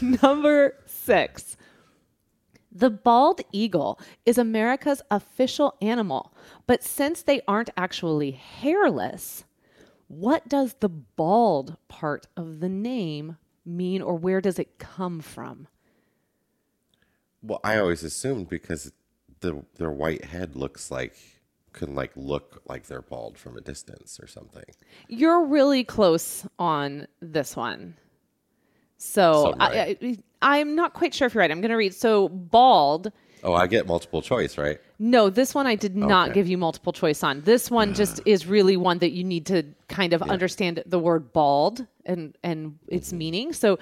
Number 0.22 0.74
six. 0.86 1.56
The 2.78 2.90
bald 2.90 3.40
eagle 3.52 3.98
is 4.26 4.36
America's 4.36 5.00
official 5.10 5.76
animal, 5.80 6.34
but 6.66 6.84
since 6.84 7.22
they 7.22 7.40
aren't 7.48 7.70
actually 7.74 8.32
hairless, 8.32 9.44
what 10.08 10.46
does 10.46 10.74
the 10.74 10.90
bald 10.90 11.78
part 11.88 12.26
of 12.36 12.60
the 12.60 12.68
name 12.68 13.38
mean 13.64 14.02
or 14.02 14.14
where 14.14 14.42
does 14.42 14.58
it 14.58 14.78
come 14.78 15.20
from? 15.20 15.68
Well, 17.42 17.60
I 17.64 17.78
always 17.78 18.02
assumed 18.02 18.50
because 18.50 18.92
the 19.40 19.64
their 19.76 19.90
white 19.90 20.26
head 20.26 20.54
looks 20.54 20.90
like 20.90 21.16
can 21.72 21.94
like 21.94 22.12
look 22.14 22.60
like 22.66 22.88
they're 22.88 23.00
bald 23.00 23.38
from 23.38 23.56
a 23.56 23.62
distance 23.62 24.20
or 24.20 24.26
something. 24.26 24.64
You're 25.08 25.46
really 25.46 25.82
close 25.82 26.46
on 26.58 27.06
this 27.22 27.56
one. 27.56 27.96
So 28.98 29.54
right. 29.58 29.98
I, 30.02 30.06
I, 30.06 30.18
I'm 30.42 30.74
not 30.74 30.94
quite 30.94 31.14
sure 31.14 31.26
if 31.26 31.34
you're 31.34 31.40
right. 31.40 31.50
I'm 31.50 31.60
going 31.60 31.70
to 31.70 31.76
read. 31.76 31.94
So 31.94 32.28
bald. 32.28 33.12
Oh, 33.42 33.54
I 33.54 33.66
get 33.66 33.86
multiple 33.86 34.22
choice, 34.22 34.58
right? 34.58 34.80
No, 34.98 35.28
this 35.28 35.54
one 35.54 35.66
I 35.66 35.74
did 35.74 35.94
not 35.94 36.32
give 36.32 36.48
you 36.48 36.56
multiple 36.58 36.92
choice 36.92 37.22
on. 37.22 37.42
This 37.42 37.70
one 37.70 37.90
ah. 37.90 37.94
just 37.94 38.20
is 38.24 38.46
really 38.46 38.76
one 38.76 38.98
that 38.98 39.12
you 39.12 39.22
need 39.22 39.46
to 39.46 39.62
kind 39.88 40.12
of 40.12 40.22
understand 40.22 40.82
the 40.86 40.98
word 40.98 41.32
bald 41.32 41.86
and 42.06 42.36
and 42.42 42.78
its 42.88 43.08
mm-hmm. 43.08 43.18
meaning. 43.18 43.52
So 43.52 43.78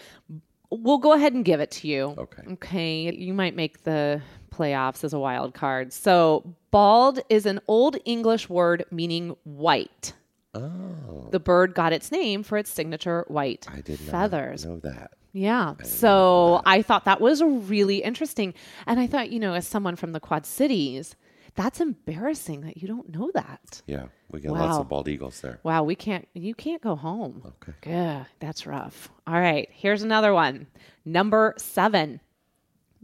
we'll 0.70 0.98
go 0.98 1.12
ahead 1.12 1.32
and 1.32 1.44
give 1.44 1.60
it 1.60 1.70
to 1.70 1.88
you. 1.88 2.14
Okay. 2.18 2.42
Okay. 2.52 3.14
You 3.14 3.32
might 3.32 3.54
make 3.54 3.84
the 3.84 4.20
playoffs 4.50 5.04
as 5.04 5.12
a 5.12 5.18
wild 5.18 5.54
card. 5.54 5.92
So 5.92 6.54
bald 6.70 7.20
is 7.28 7.46
an 7.46 7.60
old 7.68 7.96
English 8.04 8.48
word 8.48 8.84
meaning 8.90 9.36
white. 9.44 10.14
Oh, 10.54 11.13
The 11.34 11.40
bird 11.40 11.74
got 11.74 11.92
its 11.92 12.12
name 12.12 12.44
for 12.44 12.56
its 12.56 12.70
signature 12.70 13.24
white 13.26 13.66
I 13.68 13.80
did 13.80 13.98
feathers. 13.98 14.64
know 14.64 14.78
that. 14.84 15.14
Yeah. 15.32 15.74
So 15.82 16.62
I 16.64 16.80
thought 16.80 17.06
that 17.06 17.20
was 17.20 17.42
really 17.42 18.04
interesting. 18.04 18.54
And 18.86 19.00
I 19.00 19.08
thought, 19.08 19.30
you 19.30 19.40
know, 19.40 19.54
as 19.54 19.66
someone 19.66 19.96
from 19.96 20.12
the 20.12 20.20
Quad 20.20 20.46
Cities, 20.46 21.16
that's 21.56 21.80
embarrassing 21.80 22.60
that 22.60 22.76
you 22.76 22.86
don't 22.86 23.08
know 23.08 23.32
that. 23.34 23.82
Yeah, 23.88 24.04
we 24.30 24.38
get 24.42 24.52
lots 24.52 24.78
of 24.78 24.88
bald 24.88 25.08
eagles 25.08 25.40
there. 25.40 25.58
Wow, 25.64 25.82
we 25.82 25.96
can't, 25.96 26.28
you 26.34 26.54
can't 26.54 26.80
go 26.80 26.94
home. 26.94 27.42
Okay. 27.44 27.72
Yeah, 27.84 28.26
that's 28.38 28.64
rough. 28.64 29.08
All 29.26 29.40
right, 29.40 29.68
here's 29.72 30.04
another 30.04 30.32
one. 30.32 30.68
Number 31.04 31.54
seven. 31.58 32.20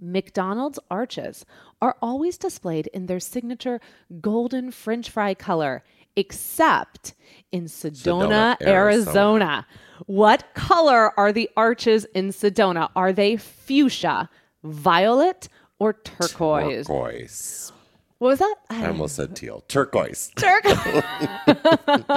McDonald's 0.00 0.78
arches 0.90 1.44
are 1.82 1.96
always 2.00 2.38
displayed 2.38 2.86
in 2.94 3.06
their 3.06 3.20
signature 3.20 3.80
golden 4.20 4.70
french 4.70 5.10
fry 5.10 5.34
color, 5.34 5.82
except 6.16 7.14
in 7.52 7.64
Sedona, 7.64 8.56
Sedona, 8.56 8.66
Arizona. 8.66 8.76
Arizona. 8.76 9.66
What 10.06 10.54
color 10.54 11.18
are 11.18 11.32
the 11.32 11.50
arches 11.56 12.04
in 12.14 12.28
Sedona? 12.30 12.90
Are 12.96 13.12
they 13.12 13.36
fuchsia, 13.36 14.28
violet, 14.64 15.48
or 15.78 15.92
turquoise? 15.94 16.86
Turquoise. 16.86 17.72
What 18.18 18.28
was 18.28 18.38
that? 18.40 18.54
I 18.68 18.86
almost 18.86 19.16
said 19.16 19.34
teal. 19.34 19.64
Turquoise. 19.66 20.30
Turquoise. 20.36 21.02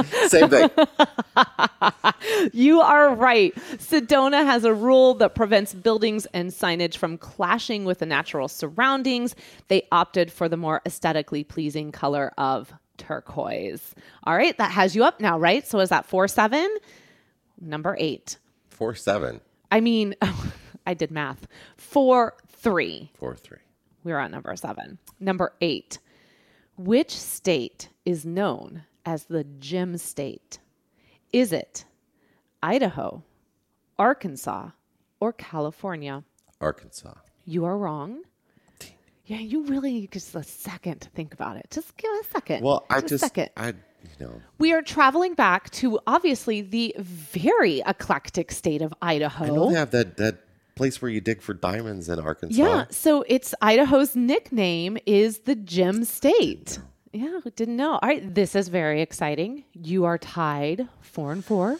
Same 0.29 0.49
thing. 0.49 0.69
You 2.51 2.82
are 2.82 3.13
right. 3.15 3.56
Sedona 3.56 4.45
has 4.45 4.65
a 4.65 4.73
rule 4.73 5.13
that 5.15 5.36
prevents 5.36 5.73
buildings 5.73 6.25
and 6.27 6.51
signage 6.51 6.97
from 6.97 7.17
clashing 7.17 7.86
with 7.86 7.99
the 7.99 8.06
natural 8.06 8.47
surroundings. 8.47 9.36
They 9.67 9.88
opted 9.91 10.32
for 10.32 10.49
the 10.49 10.58
more 10.58 10.82
aesthetically 10.86 11.43
pleasing 11.43 11.91
color 11.91 12.34
of 12.38 12.73
turquoise. 13.08 13.94
All 14.24 14.36
right, 14.36 14.58
that 14.58 14.72
has 14.72 14.96
you 14.96 15.04
up 15.04 15.20
now, 15.20 15.38
right? 15.38 15.66
So 15.68 15.80
is 15.80 15.89
that 15.89 16.06
4 16.06 16.28
7? 16.28 16.78
Number 17.62 17.96
eight. 18.00 18.38
Four 18.70 18.96
seven. 18.96 19.39
I 19.72 19.80
mean, 19.80 20.16
I 20.88 20.94
did 20.94 21.12
math. 21.12 21.48
4 21.78 22.34
3. 22.50 23.12
Four 23.13 23.36
three. 23.36 23.60
We're 24.04 24.18
on 24.20 24.32
number 24.32 24.56
seven. 24.56 24.98
Number 25.20 25.54
eight. 25.62 26.00
Which 26.78 27.12
state 27.12 27.89
is 28.06 28.26
known 28.26 28.84
as 29.06 29.26
the 29.26 29.44
Gem 29.44 29.98
State? 29.98 30.60
Is 31.32 31.54
it 31.54 31.86
Idaho, 32.62 33.24
Arkansas, 34.00 34.70
or 35.20 35.34
California? 35.34 36.24
Arkansas. 36.60 37.13
You 37.46 37.66
are 37.66 37.78
wrong. 37.78 38.24
Yeah, 39.25 39.39
you 39.39 39.63
really 39.65 40.07
just 40.12 40.36
a 40.36 40.43
second 40.43 40.99
to 41.01 41.09
think 41.09 41.33
about 41.33 41.57
it. 41.57 41.67
Just 41.71 41.95
give 41.97 42.12
a 42.12 42.23
second. 42.31 42.63
Well, 42.63 42.86
I 42.89 43.01
just 43.01 43.23
second. 43.23 43.49
I 43.55 43.69
you 43.69 43.75
know 44.19 44.41
We 44.57 44.73
are 44.73 44.81
traveling 44.81 45.33
back 45.33 45.69
to 45.71 45.99
obviously 46.05 46.62
the 46.62 46.93
very 46.99 47.81
eclectic 47.86 48.51
state 48.51 48.81
of 48.81 48.93
Idaho. 49.01 49.45
I 49.45 49.47
know 49.47 49.69
they 49.69 49.79
have 49.79 49.91
that 49.91 50.17
that 50.17 50.39
place 50.75 51.01
where 51.01 51.09
you 51.09 51.21
dig 51.21 51.41
for 51.41 51.53
diamonds 51.53 52.09
in 52.09 52.19
Arkansas. 52.19 52.62
Yeah, 52.62 52.86
so 52.89 53.23
it's 53.27 53.53
Idaho's 53.62 54.15
nickname 54.15 54.97
is 55.05 55.39
the 55.39 55.55
Gem 55.55 56.03
State. 56.03 56.79
Yeah, 57.13 57.39
didn't 57.55 57.77
know. 57.77 57.99
All 58.01 58.09
right, 58.09 58.33
this 58.33 58.55
is 58.55 58.69
very 58.69 59.01
exciting. 59.01 59.65
You 59.73 60.05
are 60.05 60.17
tied 60.17 60.89
four 60.99 61.31
and 61.31 61.45
four. 61.45 61.77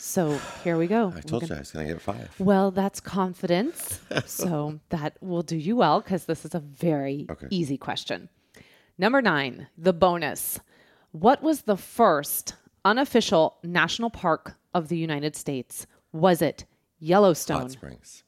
So 0.00 0.38
here 0.62 0.76
we 0.78 0.86
go. 0.86 1.12
I 1.14 1.20
told 1.20 1.48
you 1.48 1.56
I 1.56 1.58
was 1.58 1.72
gonna 1.72 1.86
get 1.88 2.00
five. 2.00 2.30
Well, 2.38 2.70
that's 2.70 3.00
confidence. 3.00 4.00
so 4.26 4.78
that 4.90 5.16
will 5.20 5.42
do 5.42 5.56
you 5.56 5.74
well 5.74 6.00
because 6.00 6.24
this 6.26 6.44
is 6.44 6.54
a 6.54 6.60
very 6.60 7.26
Okay. 7.28 7.48
easy 7.50 7.76
question. 7.76 8.28
Number 8.96 9.20
nine, 9.20 9.66
the 9.76 9.92
bonus. 9.92 10.60
What 11.10 11.42
was 11.42 11.62
the 11.62 11.76
first 11.76 12.54
unofficial 12.84 13.56
national 13.64 14.10
park 14.10 14.56
of 14.72 14.86
the 14.88 14.96
United 14.96 15.34
States? 15.34 15.84
Was 16.12 16.42
it 16.42 16.64
Yellowstone? 17.00 17.62
Hot 17.62 17.70
Springs. 17.72 18.22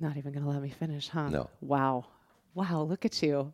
Not 0.00 0.16
even 0.16 0.32
going 0.32 0.44
to 0.44 0.50
let 0.50 0.60
me 0.62 0.70
finish, 0.70 1.08
huh? 1.08 1.28
No. 1.28 1.50
Wow. 1.60 2.06
Wow, 2.54 2.82
look 2.82 3.04
at 3.04 3.22
you. 3.22 3.52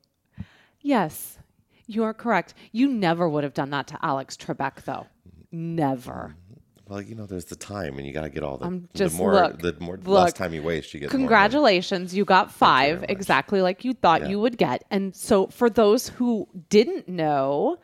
Yes, 0.80 1.38
you 1.86 2.04
are 2.04 2.14
correct. 2.14 2.54
You 2.72 2.88
never 2.88 3.28
would 3.28 3.44
have 3.44 3.52
done 3.54 3.70
that 3.70 3.86
to 3.88 3.98
Alex 4.02 4.36
Trebek, 4.36 4.84
though. 4.84 5.06
Never. 5.50 6.34
Mm. 6.34 6.48
Well, 6.88 7.02
you 7.02 7.14
know, 7.14 7.26
there's 7.26 7.44
the 7.44 7.56
time, 7.56 7.98
and 7.98 8.06
you 8.06 8.14
got 8.14 8.22
to 8.22 8.30
get 8.30 8.42
all 8.42 8.56
the, 8.56 8.64
I'm 8.64 8.88
just 8.94 9.14
the 9.14 9.22
more 9.22 9.34
look, 9.34 9.60
the 9.60 9.76
more 9.78 9.96
look. 9.96 10.06
less 10.06 10.32
time 10.32 10.54
you 10.54 10.62
waste, 10.62 10.94
you 10.94 11.00
get. 11.00 11.10
Congratulations, 11.10 12.14
you 12.14 12.24
got 12.24 12.50
five, 12.50 13.02
much. 13.02 13.10
exactly 13.10 13.60
like 13.60 13.84
you 13.84 13.92
thought 13.92 14.26
you 14.26 14.40
would 14.40 14.56
get. 14.56 14.84
And 14.90 15.14
so, 15.14 15.48
for 15.48 15.68
those 15.68 16.08
who 16.08 16.48
didn't 16.70 17.06
know, 17.06 17.76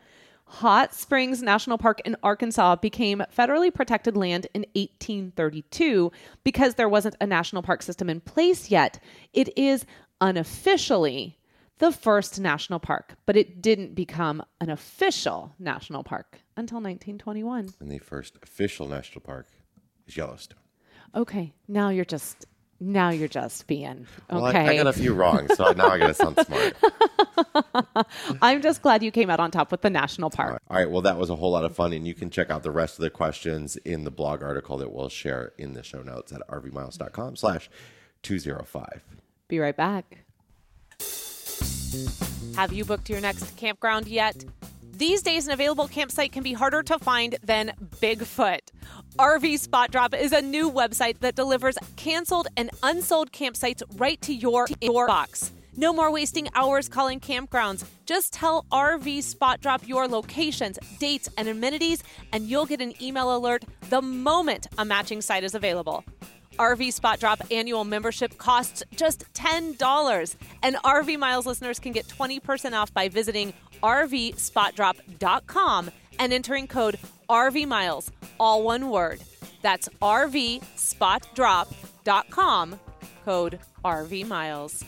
Hot 0.45 0.91
Springs 0.93 1.43
National 1.43 1.77
Park 1.77 2.01
in 2.03 2.15
Arkansas 2.23 2.77
became 2.77 3.21
federally 3.35 3.71
protected 3.71 4.17
land 4.17 4.47
in 4.55 4.61
1832 4.73 6.11
because 6.43 6.73
there 6.73 6.89
wasn't 6.89 7.15
a 7.21 7.27
national 7.27 7.61
park 7.61 7.83
system 7.83 8.09
in 8.09 8.21
place 8.21 8.71
yet. 8.71 8.99
It 9.33 9.55
is 9.55 9.85
unofficially 10.19 11.37
the 11.77 11.91
first 11.91 12.39
national 12.39 12.79
park, 12.79 13.15
but 13.27 13.35
it 13.37 13.61
didn't 13.61 13.93
become 13.93 14.41
an 14.61 14.71
official 14.71 15.53
national 15.59 16.03
park 16.03 16.39
until 16.57 16.77
1921. 16.77 17.69
And 17.79 17.91
the 17.91 17.97
first 17.99 18.37
official 18.43 18.87
national 18.87 19.21
park 19.21 19.47
is 20.07 20.15
Yellowstone. 20.17 20.59
Okay, 21.13 21.53
now 21.67 21.89
you're 21.89 22.05
just 22.05 22.45
now 22.79 23.09
you're 23.09 23.29
just 23.29 23.67
being 23.67 24.05
Well, 24.29 24.43
I- 24.45 24.49
okay. 24.49 24.67
I, 24.67 24.75
got 24.75 24.87
a 24.87 24.93
few 24.93 25.13
wrong, 25.13 25.47
so 25.55 25.71
now 25.71 25.87
I 25.87 25.97
got 25.97 26.07
to 26.07 26.13
sound 26.13 26.37
smart. 26.45 26.75
I'm 28.41 28.61
just 28.61 28.81
glad 28.81 29.01
you 29.01 29.11
came 29.11 29.29
out 29.29 29.39
on 29.39 29.49
top 29.49 29.71
with 29.71 29.81
the 29.81 29.89
national 29.89 30.29
park. 30.29 30.61
All 30.69 30.75
right. 30.77 30.89
Well, 30.89 31.01
that 31.03 31.17
was 31.17 31.29
a 31.29 31.35
whole 31.37 31.51
lot 31.51 31.63
of 31.63 31.73
fun, 31.73 31.93
and 31.93 32.05
you 32.05 32.13
can 32.13 32.29
check 32.29 32.49
out 32.49 32.63
the 32.63 32.71
rest 32.71 32.99
of 32.99 33.03
the 33.03 33.09
questions 33.09 33.77
in 33.77 34.03
the 34.03 34.11
blog 34.11 34.43
article 34.43 34.77
that 34.77 34.91
we'll 34.91 35.07
share 35.07 35.53
in 35.57 35.73
the 35.73 35.83
show 35.83 36.01
notes 36.01 36.33
at 36.33 36.41
rvmiles.com 36.49 37.37
slash 37.37 37.69
205. 38.23 39.03
Be 39.47 39.59
right 39.59 39.75
back. 39.77 40.25
Have 42.57 42.73
you 42.73 42.83
booked 42.83 43.09
your 43.09 43.21
next 43.21 43.55
campground 43.55 44.07
yet? 44.07 44.43
These 44.97 45.23
days, 45.23 45.45
an 45.45 45.51
available 45.51 45.89
campsite 45.89 46.31
can 46.31 46.41
be 46.41 46.53
harder 46.53 46.81
to 46.83 46.97
find 46.99 47.37
than 47.43 47.73
Bigfoot. 47.97 48.61
RV 49.19 49.59
Spot 49.59 49.91
Drop 49.91 50.13
is 50.13 50.31
a 50.31 50.41
new 50.41 50.71
website 50.71 51.19
that 51.19 51.35
delivers 51.35 51.77
canceled 51.97 52.47
and 52.55 52.69
unsold 52.81 53.33
campsites 53.33 53.83
right 53.97 54.21
to 54.21 54.33
your, 54.33 54.67
your 54.81 55.05
box. 55.05 55.51
No 55.75 55.91
more 55.91 56.13
wasting 56.13 56.47
hours 56.55 56.87
calling 56.87 57.19
campgrounds. 57.19 57.83
Just 58.05 58.31
tell 58.31 58.65
RV 58.71 59.21
Spot 59.23 59.59
Drop 59.59 59.85
your 59.85 60.07
locations, 60.07 60.79
dates, 60.97 61.27
and 61.37 61.49
amenities, 61.49 62.01
and 62.31 62.49
you'll 62.49 62.65
get 62.65 62.79
an 62.79 62.93
email 63.03 63.35
alert 63.35 63.65
the 63.89 64.01
moment 64.01 64.67
a 64.77 64.85
matching 64.85 65.21
site 65.21 65.43
is 65.43 65.55
available. 65.55 66.05
RV 66.57 66.93
Spot 66.93 67.19
Drop 67.19 67.41
annual 67.51 67.83
membership 67.83 68.37
costs 68.37 68.81
just 68.95 69.25
$10, 69.33 70.35
and 70.63 70.77
RV 70.77 71.19
Miles 71.19 71.45
listeners 71.45 71.79
can 71.79 71.91
get 71.91 72.07
20% 72.07 72.71
off 72.71 72.93
by 72.93 73.09
visiting 73.09 73.53
RVSpotDrop.com 73.85 75.91
and 76.17 76.33
entering 76.33 76.65
code 76.65 76.97
RVMiles, 77.29 78.09
all 78.39 78.63
one 78.63 78.89
word. 78.89 79.21
That's 79.61 79.87
RVSpotDrop.com, 80.01 82.79
code 83.23 83.59
RVMiles. 83.83 84.83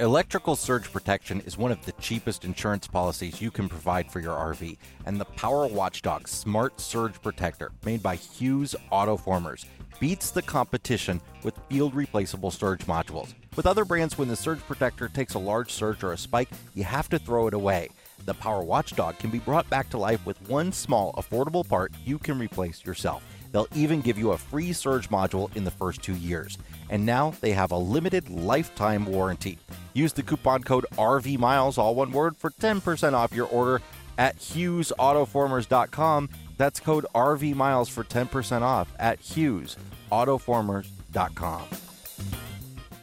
Electrical 0.00 0.56
surge 0.56 0.90
protection 0.90 1.42
is 1.42 1.58
one 1.58 1.72
of 1.72 1.84
the 1.84 1.92
cheapest 1.92 2.46
insurance 2.46 2.86
policies 2.86 3.42
you 3.42 3.50
can 3.50 3.68
provide 3.68 4.10
for 4.10 4.20
your 4.20 4.34
RV, 4.34 4.78
and 5.04 5.20
the 5.20 5.26
Power 5.26 5.66
Watchdog 5.66 6.26
Smart 6.26 6.80
Surge 6.80 7.20
Protector, 7.20 7.70
made 7.84 8.02
by 8.02 8.16
Hughes 8.16 8.74
Autoformers, 8.90 9.66
beats 10.00 10.30
the 10.30 10.42
competition 10.42 11.20
with 11.42 11.58
field 11.68 11.94
replaceable 11.94 12.50
surge 12.50 12.86
modules. 12.86 13.34
With 13.56 13.66
other 13.66 13.84
brands, 13.84 14.18
when 14.18 14.28
the 14.28 14.36
surge 14.36 14.60
protector 14.60 15.08
takes 15.08 15.34
a 15.34 15.38
large 15.38 15.70
surge 15.70 16.02
or 16.02 16.12
a 16.12 16.18
spike, 16.18 16.48
you 16.74 16.84
have 16.84 17.08
to 17.10 17.18
throw 17.18 17.46
it 17.46 17.54
away. 17.54 17.88
The 18.24 18.34
Power 18.34 18.62
Watchdog 18.62 19.18
can 19.18 19.30
be 19.30 19.38
brought 19.38 19.68
back 19.70 19.88
to 19.90 19.98
life 19.98 20.24
with 20.26 20.40
one 20.48 20.72
small, 20.72 21.12
affordable 21.12 21.66
part 21.66 21.92
you 22.04 22.18
can 22.18 22.38
replace 22.38 22.84
yourself. 22.84 23.22
They'll 23.52 23.68
even 23.74 24.00
give 24.00 24.18
you 24.18 24.32
a 24.32 24.38
free 24.38 24.72
surge 24.72 25.08
module 25.08 25.54
in 25.56 25.64
the 25.64 25.70
first 25.70 26.02
two 26.02 26.16
years. 26.16 26.58
And 26.90 27.06
now 27.06 27.32
they 27.40 27.52
have 27.52 27.72
a 27.72 27.76
limited 27.76 28.28
lifetime 28.28 29.06
warranty. 29.06 29.58
Use 29.94 30.12
the 30.12 30.22
coupon 30.22 30.62
code 30.62 30.84
RVMILES, 30.92 31.78
all 31.78 31.94
one 31.94 32.12
word, 32.12 32.36
for 32.36 32.50
10% 32.50 33.14
off 33.14 33.32
your 33.32 33.46
order 33.46 33.80
at 34.18 34.36
HughesAutoformers.com. 34.38 36.28
That's 36.56 36.80
code 36.80 37.06
RVMILES 37.14 37.90
for 37.90 38.02
10% 38.04 38.62
off 38.62 38.88
at 38.98 39.20
HughesAutoformers.com. 39.20 41.85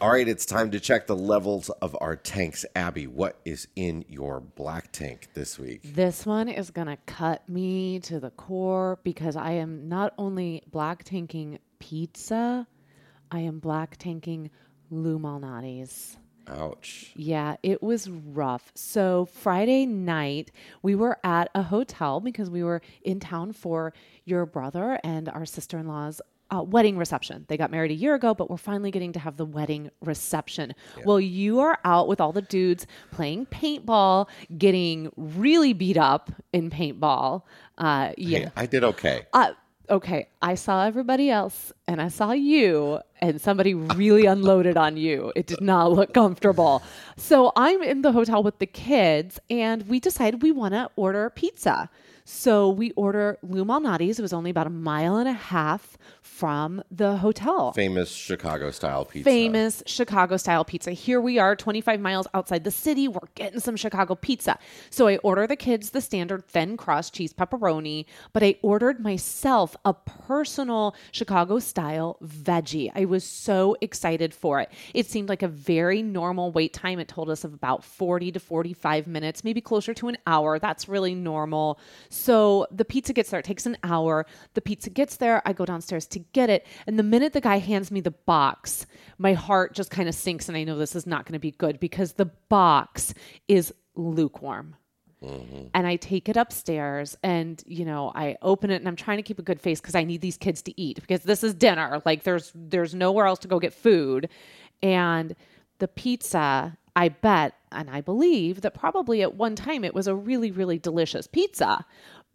All 0.04 0.12
right, 0.12 0.28
it's 0.28 0.46
time 0.46 0.72
to 0.72 0.82
check 0.82 1.08
the 1.08 1.16
levels 1.16 1.70
of 1.70 1.96
our 2.02 2.18
tanks. 2.18 2.66
Abby, 2.76 3.08
what 3.08 3.39
is 3.46 3.70
in 3.78 4.04
your 4.10 4.42
black 4.42 4.92
tank 4.92 5.30
this 5.34 5.58
week? 5.58 5.80
This 5.96 6.26
one 6.26 6.50
is 6.50 6.72
going 6.72 6.88
to 6.88 6.98
cut 7.06 7.48
me 7.48 8.02
to 8.02 8.20
the 8.20 8.32
core 8.32 9.00
because 9.06 9.38
I 9.38 9.52
am 9.52 9.88
not 9.88 10.13
only 10.18 10.62
black 10.70 11.06
tanking 11.06 11.58
pizza, 11.80 12.68
I 13.32 13.39
am 13.39 13.60
black 13.60 13.96
tanking 13.96 14.52
Lou 14.92 15.20
Malnati's. 15.20 16.18
Ouch. 16.50 17.13
Yeah, 17.16 17.56
it 17.63 17.82
was 17.82 18.10
rough. 18.10 18.74
So, 18.76 19.24
Friday 19.24 19.86
night, 19.86 20.52
we 20.82 20.96
were 20.96 21.18
at 21.24 21.50
a 21.56 21.63
hotel 21.63 22.20
because 22.20 22.50
we 22.50 22.62
were 22.62 22.82
in 23.04 23.22
town 23.22 23.54
for 23.54 23.94
your 24.26 24.46
brother 24.46 25.00
and 25.02 25.30
our 25.30 25.46
sister 25.46 25.78
in 25.78 25.88
law's 25.88 26.22
uh, 26.54 26.62
wedding 26.62 26.98
reception. 26.98 27.46
They 27.48 27.58
got 27.58 27.72
married 27.72 27.92
a 27.92 27.96
year 27.96 28.16
ago, 28.16 28.34
but 28.34 28.50
we're 28.50 28.58
finally 28.58 28.92
getting 28.92 29.13
to 29.13 29.20
have 29.20 29.38
the 29.38 29.46
wedding 29.46 29.89
reception. 30.02 30.74
Well, 31.06 31.20
you 31.20 31.60
are 31.60 31.80
out 31.84 32.08
with 32.08 32.22
all 32.22 32.32
the 32.32 32.42
dudes 32.42 32.86
playing 33.12 33.48
paintball, 33.48 34.28
getting 34.58 35.12
really 35.16 35.74
beat 35.74 35.98
up 35.98 36.32
in 36.52 36.70
paintball. 36.70 37.44
Uh, 37.78 38.13
yeah. 38.18 38.39
Hey, 38.39 38.52
I 38.56 38.66
did 38.66 38.84
okay. 38.84 39.26
Uh, 39.34 39.54
okay, 39.89 40.28
I 40.42 40.56
saw 40.56 40.86
everybody 40.86 41.30
else 41.30 41.74
and 41.88 42.02
I 42.02 42.08
saw 42.10 42.32
you, 42.32 43.00
and 43.22 43.39
somebody 43.42 43.74
really 43.74 44.26
unloaded 44.26 44.78
on 44.78 44.98
you. 44.98 45.32
It 45.36 45.48
did 45.48 45.62
not 45.62 45.92
look 45.92 46.13
comfortable. 46.13 46.84
So 47.18 47.52
I'm 47.56 47.82
in 47.82 48.02
the 48.02 48.12
hotel 48.12 48.44
with 48.44 48.60
the 48.60 48.66
kids, 48.66 49.39
and 49.50 49.88
we 49.88 50.00
decided 50.00 50.42
we 50.42 50.52
want 50.52 50.74
to 50.74 50.89
order 50.96 51.30
pizza. 51.30 51.89
So 52.26 52.70
we 52.70 52.92
order 52.92 53.38
Lou 53.42 53.66
Malnati's. 53.66 54.20
It 54.20 54.22
was 54.22 54.34
only 54.34 54.50
about 54.50 54.68
a 54.68 54.72
mile 54.72 55.18
and 55.18 55.28
a 55.28 55.34
half 55.34 55.98
from 56.22 56.82
the 56.90 57.18
hotel. 57.18 57.74
Famous 57.74 58.10
Chicago 58.10 58.72
style 58.72 59.06
pizza. 59.06 59.30
Famous 59.30 59.84
Chicago 59.86 60.38
style 60.38 60.64
pizza. 60.64 60.92
Here 60.92 61.20
we 61.20 61.38
are, 61.38 61.56
25 61.56 62.00
miles 62.00 62.28
outside 62.34 62.64
the 62.64 62.72
city. 62.72 63.08
We're 63.08 63.20
getting 63.36 63.60
some 63.60 63.76
Chicago 63.76 64.16
pizza. 64.16 64.58
So 64.90 65.08
I 65.08 65.18
order 65.18 65.48
the 65.48 65.56
kids 65.56 65.90
the 65.90 66.02
standard 66.02 66.48
thin 66.48 66.78
crust 66.78 67.14
cheese 67.14 67.34
pepperoni, 67.34 68.06
but 68.32 68.42
I 68.42 68.56
ordered 68.62 69.00
myself 69.00 69.76
a 69.84 69.94
personal 69.94 70.96
Chicago 71.12 71.60
style 71.60 72.18
veggie. 72.24 72.92
I 72.96 73.06
was 73.06 73.24
so 73.24 73.76
excited 73.82 74.34
for 74.34 74.62
it. 74.62 74.72
It 74.94 75.08
seemed 75.08 75.30
like 75.30 75.44
a 75.44 75.48
very 75.48 76.02
normal 76.02 76.52
wait 76.52 76.74
time. 76.74 77.00
It 77.00 77.08
told 77.08 77.30
us 77.30 77.44
of 77.44 77.54
about 77.54 77.84
40 77.84 78.32
to 78.32 78.40
45 78.40 79.08
minutes, 79.08 79.44
maybe 79.44 79.62
closer 79.62 79.94
to 79.96 80.08
an 80.08 80.18
hour. 80.26 80.58
That's 80.58 80.88
really 80.88 81.16
normal. 81.16 81.80
So 82.13 82.67
the 82.69 82.86
pizza 82.86 83.12
gets 83.12 83.32
there. 83.32 83.39
It 83.39 83.45
takes 83.45 83.65
an 83.65 83.76
hour. 83.84 84.26
The 84.54 84.62
pizza 84.62 84.89
gets 84.89 85.17
there. 85.17 85.41
I 85.45 85.54
go 85.54 85.65
downstairs 85.65 86.06
to 86.08 86.19
get 86.19 86.49
it. 86.49 86.67
And 86.86 86.99
the 86.99 87.04
minute 87.04 87.34
the 87.34 87.41
guy 87.41 87.58
hands 87.58 87.89
me 87.89 88.02
the 88.02 88.12
box, 88.12 88.86
my 89.17 89.34
heart 89.34 89.73
just 89.73 89.89
kind 89.89 90.08
of 90.08 90.13
sinks. 90.13 90.47
And 90.47 90.56
I 90.56 90.63
know 90.63 90.78
this 90.78 90.95
is 90.95 91.08
not 91.08 91.26
going 91.26 91.34
to 91.34 91.39
be 91.39 91.52
good 91.52 91.80
because 91.80 92.13
the 92.13 92.28
box 92.49 93.15
is 93.47 93.73
lukewarm. 93.95 94.76
Mm-hmm. 95.23 95.67
And 95.73 95.88
I 95.88 95.95
take 95.95 96.30
it 96.30 96.38
upstairs 96.38 97.17
and, 97.23 97.63
you 97.65 97.86
know, 97.86 98.12
I 98.13 98.38
open 98.41 98.69
it 98.69 98.76
and 98.76 98.88
I'm 98.88 98.95
trying 98.95 99.17
to 99.17 99.23
keep 99.23 99.39
a 99.39 99.43
good 99.43 99.60
face 99.60 99.82
because 99.82 99.95
I 99.95 100.04
need 100.04 100.21
these 100.21 100.38
kids 100.38 100.62
to 100.63 100.80
eat 100.80 100.99
because 101.02 101.23
this 101.23 101.43
is 101.43 101.54
dinner. 101.54 102.02
Like 102.06 102.23
there's 102.23 102.52
there's 102.54 102.93
nowhere 102.93 103.26
else 103.26 103.39
to 103.39 103.47
go 103.47 103.58
get 103.58 103.73
food. 103.73 104.30
And 104.84 105.36
the 105.80 105.88
pizza, 105.88 106.78
I 106.95 107.10
bet 107.10 107.56
and 107.71 107.89
I 107.89 108.01
believe 108.01 108.62
that 108.62 108.73
probably 108.73 109.21
at 109.21 109.36
one 109.36 109.56
time 109.56 109.84
it 109.84 109.93
was 109.93 110.08
a 110.08 110.15
really, 110.15 110.51
really 110.51 110.77
delicious 110.77 111.25
pizza, 111.27 111.86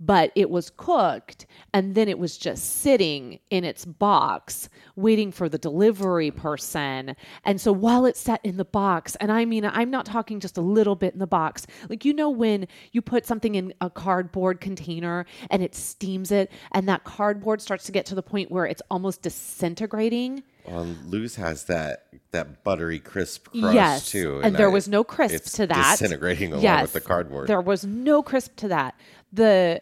but 0.00 0.30
it 0.34 0.48
was 0.48 0.70
cooked 0.76 1.46
and 1.74 1.94
then 1.94 2.08
it 2.08 2.18
was 2.18 2.38
just 2.38 2.80
sitting 2.80 3.40
in 3.50 3.64
its 3.64 3.84
box 3.84 4.68
waiting 4.96 5.32
for 5.32 5.48
the 5.48 5.58
delivery 5.58 6.30
person. 6.30 7.16
And 7.44 7.60
so 7.60 7.72
while 7.72 8.04
it's 8.04 8.20
sat 8.20 8.40
in 8.44 8.56
the 8.56 8.64
box, 8.64 9.16
and 9.16 9.32
I 9.32 9.44
mean, 9.44 9.64
I'm 9.64 9.90
not 9.90 10.06
talking 10.06 10.40
just 10.40 10.56
a 10.56 10.60
little 10.60 10.96
bit 10.96 11.14
in 11.14 11.18
the 11.18 11.26
box, 11.26 11.66
like, 11.88 12.04
you 12.04 12.12
know, 12.12 12.30
when 12.30 12.68
you 12.92 13.02
put 13.02 13.26
something 13.26 13.54
in 13.54 13.74
a 13.80 13.90
cardboard 13.90 14.60
container 14.60 15.26
and 15.50 15.62
it 15.62 15.74
steams 15.74 16.30
it, 16.30 16.50
and 16.72 16.88
that 16.88 17.04
cardboard 17.04 17.60
starts 17.60 17.84
to 17.84 17.92
get 17.92 18.06
to 18.06 18.14
the 18.14 18.22
point 18.22 18.50
where 18.50 18.66
it's 18.66 18.82
almost 18.90 19.22
disintegrating. 19.22 20.42
Um, 20.70 20.98
Lou's 21.06 21.36
has 21.36 21.64
that 21.64 22.06
that 22.30 22.62
buttery 22.64 22.98
crisp 22.98 23.48
crust 23.48 23.74
yes, 23.74 24.10
too, 24.10 24.40
and, 24.42 24.54
there 24.56 24.68
I- 24.68 24.72
was 24.72 24.88
no 24.88 25.02
crisp 25.04 25.54
to 25.56 25.66
that. 25.66 25.92
Disintegrating 25.98 26.52
along 26.52 26.62
Yes, 26.62 26.82
with 26.82 26.92
the 26.92 27.00
cardboard. 27.00 27.48
There 27.48 27.60
was 27.60 27.84
no 27.84 28.22
crisp 28.22 28.56
to 28.56 28.68
that. 28.68 28.94
The 29.32 29.80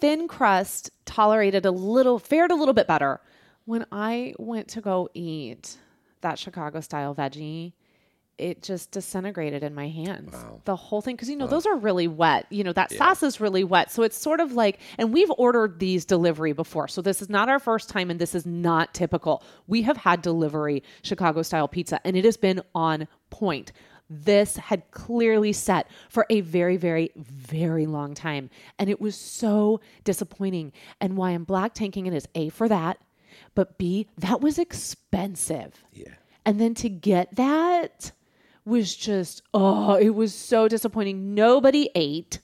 thin 0.00 0.28
crust 0.28 0.90
tolerated 1.04 1.64
a 1.64 1.70
little, 1.70 2.18
fared 2.18 2.50
a 2.50 2.54
little 2.54 2.74
bit 2.74 2.86
better. 2.86 3.20
When 3.64 3.86
I 3.90 4.34
went 4.38 4.68
to 4.68 4.80
go 4.80 5.08
eat 5.14 5.76
that 6.20 6.38
Chicago 6.38 6.80
style 6.80 7.14
veggie, 7.14 7.72
it 8.38 8.62
just 8.62 8.90
disintegrated 8.90 9.62
in 9.62 9.74
my 9.74 9.88
hands. 9.88 10.34
The 10.64 10.76
whole 10.76 11.00
thing, 11.00 11.16
because 11.16 11.30
you 11.30 11.36
know, 11.36 11.46
those 11.46 11.66
are 11.66 11.76
really 11.76 12.08
wet. 12.08 12.46
You 12.50 12.64
know, 12.64 12.72
that 12.72 12.92
sauce 12.92 13.22
is 13.22 13.40
really 13.40 13.64
wet. 13.64 13.90
So 13.90 14.02
it's 14.02 14.16
sort 14.16 14.40
of 14.40 14.52
like, 14.52 14.78
and 14.98 15.12
we've 15.12 15.30
ordered 15.38 15.78
these 15.78 16.04
delivery 16.04 16.52
before. 16.52 16.88
So 16.88 17.00
this 17.00 17.22
is 17.22 17.30
not 17.30 17.48
our 17.48 17.58
first 17.58 17.88
time 17.88 18.10
and 18.10 18.20
this 18.20 18.34
is 18.34 18.44
not 18.44 18.92
typical. 18.92 19.42
We 19.66 19.82
have 19.82 19.96
had 19.96 20.22
delivery 20.22 20.82
Chicago 21.02 21.42
style 21.42 21.68
pizza 21.68 22.00
and 22.06 22.16
it 22.16 22.24
has 22.24 22.36
been 22.36 22.60
on 22.74 23.08
point. 23.30 23.72
This 24.08 24.56
had 24.56 24.88
clearly 24.92 25.52
set 25.52 25.88
for 26.08 26.26
a 26.30 26.40
very, 26.42 26.76
very, 26.76 27.10
very 27.16 27.86
long 27.86 28.14
time. 28.14 28.50
And 28.78 28.88
it 28.88 29.00
was 29.00 29.16
so 29.16 29.80
disappointing. 30.04 30.72
And 31.00 31.16
why 31.16 31.30
I'm 31.30 31.44
black 31.44 31.74
tanking 31.74 32.06
it 32.06 32.14
is 32.14 32.28
A 32.34 32.50
for 32.50 32.68
that, 32.68 32.98
but 33.54 33.78
B, 33.78 34.06
that 34.18 34.40
was 34.40 34.58
expensive. 34.58 35.84
yeah. 35.92 36.14
And 36.44 36.60
then 36.60 36.74
to 36.74 36.88
get 36.88 37.34
that 37.34 38.12
was 38.66 38.94
just, 38.94 39.42
oh, 39.54 39.94
it 39.94 40.10
was 40.10 40.34
so 40.34 40.68
disappointing. 40.68 41.34
Nobody 41.34 41.90
ate. 41.94 42.40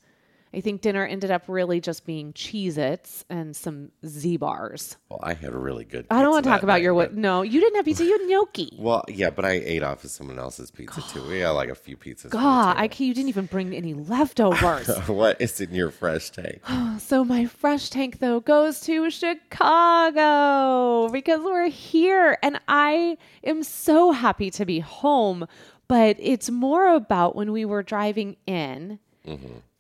I 0.55 0.61
think 0.61 0.83
dinner 0.83 1.07
ended 1.07 1.31
up 1.31 1.45
really 1.49 1.81
just 1.81 2.05
being 2.05 2.35
Cheez 2.35 2.77
Its 2.77 3.25
and 3.31 3.57
some 3.57 3.91
Z 4.05 4.37
bars. 4.37 4.99
Well, 5.09 5.19
I 5.23 5.33
had 5.33 5.55
a 5.55 5.59
really 5.59 5.87
good. 5.87 6.07
I 6.11 6.21
don't 6.21 6.31
want 6.31 6.45
to 6.45 6.51
talk 6.51 6.63
about 6.63 6.75
night, 6.75 6.83
your 6.83 6.93
what. 6.93 7.15
No, 7.15 7.41
you 7.41 7.59
didn't 7.59 7.77
have 7.77 7.87
pizza. 7.87 8.05
You 8.05 8.19
had 8.19 8.29
gnocchi. 8.29 8.69
Well, 8.83 9.05
yeah, 9.09 9.31
but 9.31 9.45
I 9.47 9.53
ate 9.53 9.83
off 9.83 10.05
of 10.05 10.11
someone 10.11 10.39
else's 10.39 10.71
pizza 10.71 11.01
too. 11.03 11.27
We 11.27 11.39
had 11.39 11.51
like 11.51 11.71
a 11.71 11.75
few 11.75 11.97
pizzas. 11.97 12.31
God, 12.31 12.77
I 12.77 12.89
can't, 12.89 13.01
you 13.09 13.15
didn't 13.15 13.29
even 13.31 13.47
bring 13.47 13.73
any 13.75 13.95
leftovers. 13.95 14.89
what 15.07 15.41
is 15.41 15.59
in 15.61 15.73
your 15.73 15.91
fresh 15.91 16.31
tank? 16.31 16.61
So 16.99 17.25
my 17.25 17.47
fresh 17.47 17.89
tank 17.91 18.19
though 18.19 18.41
goes 18.41 18.81
to 18.83 19.11
Chicago 19.11 21.09
because 21.09 21.41
we're 21.41 21.69
here 21.69 22.39
and 22.43 22.61
I 22.69 23.17
am 23.45 23.63
so 23.63 24.13
happy 24.13 24.51
to 24.53 24.65
be 24.65 24.81
home, 24.81 25.47
but 25.93 26.17
it's 26.19 26.49
more 26.49 26.95
about 26.95 27.37
when 27.37 27.53
we 27.53 27.67
were 27.67 27.83
driving 27.83 28.35
in 28.47 28.99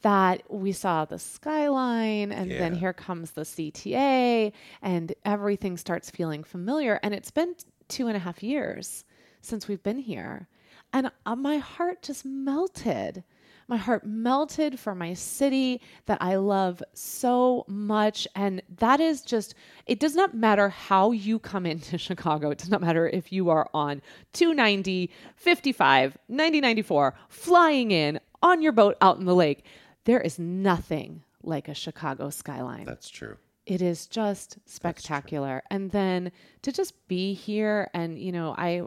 that 0.02 0.42
we 0.50 0.70
saw 0.70 1.06
the 1.06 1.18
skyline 1.18 2.30
and 2.30 2.50
then 2.50 2.74
here 2.74 2.92
comes 2.92 3.30
the 3.30 3.40
CTA 3.40 4.52
and 4.82 5.14
everything 5.24 5.78
starts 5.78 6.10
feeling 6.10 6.44
familiar 6.44 7.00
and 7.02 7.14
it's 7.14 7.30
been 7.30 7.54
two 7.88 8.08
and 8.08 8.16
a 8.16 8.20
half 8.20 8.42
years 8.42 9.06
since 9.40 9.66
we've 9.66 9.82
been 9.82 10.00
here. 10.00 10.48
And 10.92 11.10
uh, 11.24 11.34
my 11.34 11.56
heart 11.56 12.02
just 12.02 12.26
melted. 12.26 13.24
My 13.68 13.76
heart 13.76 14.04
melted 14.04 14.78
for 14.78 14.94
my 14.94 15.14
city 15.14 15.80
that 16.06 16.18
I 16.20 16.36
love 16.36 16.82
so 16.92 17.64
much. 17.68 18.28
And 18.34 18.62
that 18.78 19.00
is 19.00 19.22
just, 19.22 19.54
it 19.86 20.00
does 20.00 20.14
not 20.14 20.34
matter 20.34 20.68
how 20.68 21.12
you 21.12 21.38
come 21.38 21.66
into 21.66 21.98
Chicago. 22.08 22.50
It 22.50 22.58
does 22.58 22.70
not 22.70 22.80
matter 22.80 23.08
if 23.08 23.32
you 23.32 23.50
are 23.50 23.68
on 23.74 24.02
290, 24.32 25.10
55, 25.36 26.18
90, 26.28 26.60
94, 26.60 27.14
flying 27.28 27.90
in 27.90 28.20
on 28.42 28.62
your 28.62 28.72
boat 28.72 28.96
out 29.00 29.18
in 29.18 29.24
the 29.24 29.34
lake. 29.34 29.64
There 30.04 30.20
is 30.20 30.38
nothing 30.38 31.22
like 31.42 31.68
a 31.68 31.74
Chicago 31.74 32.30
skyline. 32.30 32.84
That's 32.84 33.08
true. 33.08 33.36
It 33.66 33.80
is 33.80 34.06
just 34.06 34.58
spectacular. 34.66 35.62
And 35.70 35.90
then 35.92 36.32
to 36.62 36.72
just 36.72 37.06
be 37.06 37.32
here 37.32 37.90
and, 37.94 38.18
you 38.18 38.32
know, 38.32 38.54
I, 38.58 38.82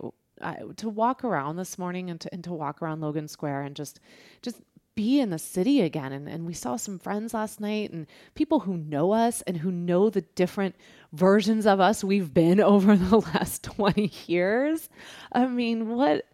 To 0.78 0.90
walk 0.90 1.24
around 1.24 1.56
this 1.56 1.78
morning 1.78 2.10
and 2.10 2.20
to, 2.22 2.34
and 2.34 2.44
to 2.44 2.54
walk 2.54 2.82
around 2.82 3.02
Logan 3.02 3.28
Square 3.28 3.62
and 3.62 3.76
just, 3.76 4.00
just 4.42 4.62
be 4.96 5.20
in 5.20 5.30
the 5.30 5.40
city 5.40 5.82
again. 5.82 6.12
And, 6.12 6.28
and 6.28 6.46
we 6.46 6.54
saw 6.54 6.78
some 6.78 7.00
friends 7.00 7.34
last 7.34 7.60
night 7.60 7.92
and 7.92 8.08
people 8.34 8.62
who 8.62 8.78
know 8.78 9.12
us 9.12 9.42
and 9.44 9.58
who 9.58 9.72
know 9.72 10.10
the 10.10 10.22
different 10.22 10.76
versions 11.12 11.66
of 11.66 11.80
us 11.80 12.04
we've 12.04 12.34
been 12.34 12.60
over 12.62 12.96
the 12.96 13.20
last 13.20 13.64
20 13.64 14.12
years. 14.26 14.90
I 15.32 15.46
mean, 15.46 15.90
what, 15.96 16.26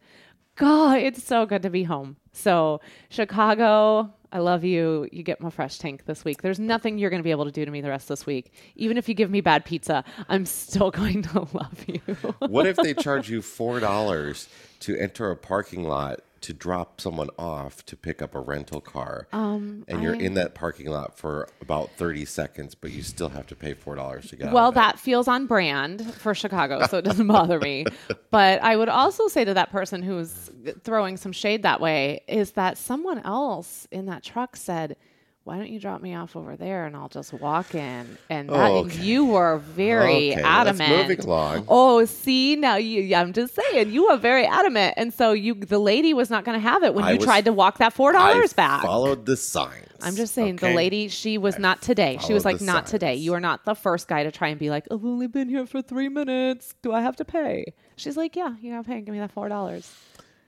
God, 0.55 0.99
it's 0.99 1.23
so 1.23 1.45
good 1.45 1.63
to 1.63 1.69
be 1.69 1.83
home. 1.83 2.17
So, 2.33 2.81
Chicago, 3.09 4.13
I 4.31 4.39
love 4.39 4.63
you. 4.63 5.07
You 5.11 5.23
get 5.23 5.41
my 5.41 5.49
fresh 5.49 5.77
tank 5.77 6.05
this 6.05 6.23
week. 6.23 6.41
There's 6.41 6.59
nothing 6.59 6.97
you're 6.97 7.09
going 7.09 7.19
to 7.21 7.23
be 7.23 7.31
able 7.31 7.45
to 7.45 7.51
do 7.51 7.65
to 7.65 7.71
me 7.71 7.81
the 7.81 7.89
rest 7.89 8.05
of 8.05 8.19
this 8.19 8.25
week. 8.25 8.53
Even 8.75 8.97
if 8.97 9.09
you 9.09 9.15
give 9.15 9.29
me 9.29 9.41
bad 9.41 9.65
pizza, 9.65 10.03
I'm 10.29 10.45
still 10.45 10.91
going 11.01 11.23
to 11.23 11.47
love 11.53 11.85
you. 11.87 11.99
what 12.39 12.65
if 12.65 12.77
they 12.77 12.93
charge 12.93 13.29
you 13.29 13.41
$4 13.41 14.47
to 14.81 14.97
enter 14.97 15.31
a 15.31 15.35
parking 15.35 15.83
lot 15.83 16.21
to 16.41 16.53
drop 16.53 16.99
someone 16.99 17.29
off 17.37 17.85
to 17.85 17.95
pick 17.95 18.21
up 18.21 18.35
a 18.35 18.39
rental 18.39 18.81
car, 18.81 19.27
um, 19.31 19.85
and 19.87 20.01
you're 20.01 20.15
I, 20.15 20.19
in 20.19 20.33
that 20.35 20.55
parking 20.55 20.87
lot 20.87 21.17
for 21.17 21.47
about 21.61 21.91
30 21.97 22.25
seconds, 22.25 22.75
but 22.75 22.91
you 22.91 23.03
still 23.03 23.29
have 23.29 23.47
to 23.47 23.55
pay 23.55 23.73
$4 23.73 24.29
to 24.29 24.35
get 24.35 24.51
Well, 24.51 24.71
that 24.73 24.99
feels 24.99 25.27
on 25.27 25.45
brand 25.45 26.13
for 26.15 26.33
Chicago, 26.33 26.85
so 26.87 26.97
it 26.97 27.05
doesn't 27.05 27.27
bother 27.27 27.59
me. 27.59 27.85
But 28.31 28.61
I 28.61 28.77
would 28.77 28.87
also 28.87 29.27
say 29.27 29.43
to 29.43 29.53
that 29.55 29.71
person 29.71 30.01
who's 30.01 30.49
throwing 30.85 31.17
some 31.17 31.33
shade 31.33 31.63
that 31.63 31.81
way 31.81 32.21
is 32.29 32.53
that 32.53 32.77
someone 32.77 33.19
else 33.19 33.89
in 33.91 34.05
that 34.05 34.23
truck 34.23 34.55
said, 34.55 34.95
why 35.43 35.57
don't 35.57 35.69
you 35.69 35.79
drop 35.79 36.01
me 36.01 36.13
off 36.13 36.35
over 36.35 36.55
there 36.55 36.85
and 36.85 36.95
I'll 36.95 37.09
just 37.09 37.33
walk 37.33 37.73
in? 37.73 38.17
And 38.29 38.49
that, 38.49 38.71
oh, 38.71 38.85
okay. 38.85 39.01
you 39.01 39.25
were 39.25 39.57
very 39.57 40.33
okay, 40.33 40.41
adamant. 40.41 41.25
Oh, 41.67 42.05
see 42.05 42.55
now 42.55 42.75
you. 42.75 43.15
I'm 43.15 43.33
just 43.33 43.55
saying 43.55 43.91
you 43.91 44.07
were 44.07 44.17
very 44.17 44.45
adamant, 44.45 44.93
and 44.97 45.11
so 45.11 45.31
you, 45.31 45.55
the 45.55 45.79
lady 45.79 46.13
was 46.13 46.29
not 46.29 46.45
going 46.45 46.59
to 46.59 46.61
have 46.61 46.83
it 46.83 46.93
when 46.93 47.05
I 47.05 47.11
you 47.11 47.17
was, 47.17 47.25
tried 47.25 47.45
to 47.45 47.53
walk 47.53 47.79
that 47.79 47.93
four 47.93 48.11
dollars 48.11 48.53
back. 48.53 48.83
Followed 48.83 49.25
the 49.25 49.35
signs. 49.35 49.87
I'm 50.03 50.15
just 50.15 50.33
saying 50.35 50.55
okay? 50.55 50.69
the 50.69 50.75
lady. 50.75 51.07
She 51.07 51.37
was 51.37 51.55
I 51.55 51.59
not 51.59 51.81
today. 51.81 52.19
She 52.25 52.33
was 52.33 52.45
like, 52.45 52.61
not 52.61 52.83
signs. 52.83 52.91
today. 52.91 53.15
You 53.15 53.33
are 53.33 53.39
not 53.39 53.65
the 53.65 53.75
first 53.75 54.07
guy 54.07 54.23
to 54.23 54.31
try 54.31 54.49
and 54.49 54.59
be 54.59 54.69
like, 54.69 54.85
oh, 54.91 54.95
I've 54.95 55.05
only 55.05 55.27
been 55.27 55.49
here 55.49 55.65
for 55.65 55.81
three 55.81 56.09
minutes. 56.09 56.75
Do 56.81 56.93
I 56.93 57.01
have 57.01 57.15
to 57.17 57.25
pay? 57.25 57.65
She's 57.95 58.17
like, 58.17 58.35
Yeah, 58.35 58.55
you 58.61 58.71
gotta 58.71 58.87
pay. 58.87 59.01
Give 59.01 59.13
me 59.13 59.19
that 59.19 59.31
four 59.31 59.49
dollars. 59.49 59.91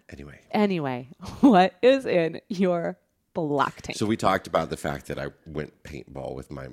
Anyway. 0.10 0.40
Anyway, 0.52 1.08
what 1.42 1.74
is 1.82 2.06
in 2.06 2.42
your 2.48 2.98
black 3.34 3.82
tank. 3.82 3.98
So 3.98 4.06
we 4.06 4.18
talked 4.18 4.48
about 4.48 4.70
the 4.70 4.78
fact 4.78 5.08
that 5.08 5.20
I 5.20 5.28
went 5.46 5.84
paintball 5.84 6.36
with 6.36 6.52
my 6.52 6.68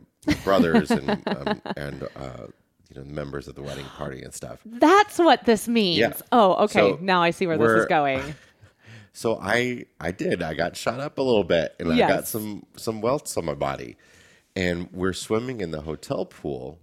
brothers 0.44 0.90
and 0.90 1.10
um, 1.26 1.62
and 1.76 2.02
uh, 2.16 2.46
you 2.88 3.00
know 3.00 3.04
members 3.04 3.48
of 3.48 3.54
the 3.54 3.62
wedding 3.62 3.86
party 3.96 4.22
and 4.22 4.32
stuff. 4.32 4.60
That's 4.64 5.18
what 5.18 5.44
this 5.44 5.68
means. 5.68 5.98
Yeah. 5.98 6.12
Oh, 6.32 6.64
okay. 6.64 6.92
So 6.92 6.98
now 7.00 7.22
I 7.22 7.30
see 7.30 7.46
where 7.46 7.58
this 7.58 7.82
is 7.82 7.86
going. 7.86 8.22
So 9.12 9.38
I 9.42 9.86
I 9.98 10.12
did. 10.12 10.40
I 10.40 10.54
got 10.54 10.76
shot 10.76 11.00
up 11.00 11.18
a 11.18 11.22
little 11.22 11.42
bit, 11.42 11.74
and 11.80 11.88
yes. 11.96 12.08
I 12.08 12.14
got 12.14 12.28
some 12.28 12.64
some 12.76 13.00
welts 13.00 13.36
on 13.36 13.44
my 13.44 13.54
body, 13.54 13.96
and 14.54 14.88
we're 14.92 15.12
swimming 15.12 15.60
in 15.60 15.72
the 15.72 15.80
hotel 15.80 16.24
pool 16.24 16.78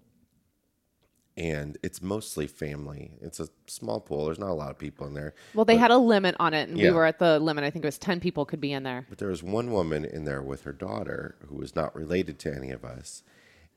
and 1.38 1.78
it's 1.84 2.02
mostly 2.02 2.48
family. 2.48 3.12
It's 3.22 3.40
a 3.40 3.48
small 3.68 4.02
pool. 4.02 4.26
There's 4.26 4.40
not 4.40 4.50
a 4.50 4.54
lot 4.54 4.72
of 4.72 4.80
people 4.80 5.06
in 5.06 5.14
there. 5.14 5.36
Well, 5.54 5.66
they 5.66 5.76
but, 5.76 5.82
had 5.82 5.92
a 5.92 5.98
limit 5.98 6.36
on 6.40 6.56
it, 6.56 6.68
and 6.68 6.78
yeah. 6.78 6.90
we 6.90 6.96
were 6.96 7.06
at 7.06 7.20
the 7.20 7.40
limit. 7.40 7.64
I 7.64 7.70
think 7.70 7.86
it 7.86 7.88
was 7.88 8.00
10 8.00 8.20
people 8.20 8.44
could 8.44 8.60
be 8.60 8.74
in 8.74 8.82
there. 8.82 9.06
But 9.08 9.20
there 9.20 9.28
was 9.28 9.44
one 9.44 9.72
woman 9.72 10.04
in 10.04 10.26
there 10.26 10.42
with 10.42 10.64
her 10.64 10.74
daughter 10.74 11.36
who 11.48 11.56
was 11.56 11.76
not 11.76 11.96
related 11.96 12.40
to 12.40 12.54
any 12.54 12.72
of 12.72 12.84
us. 12.84 13.22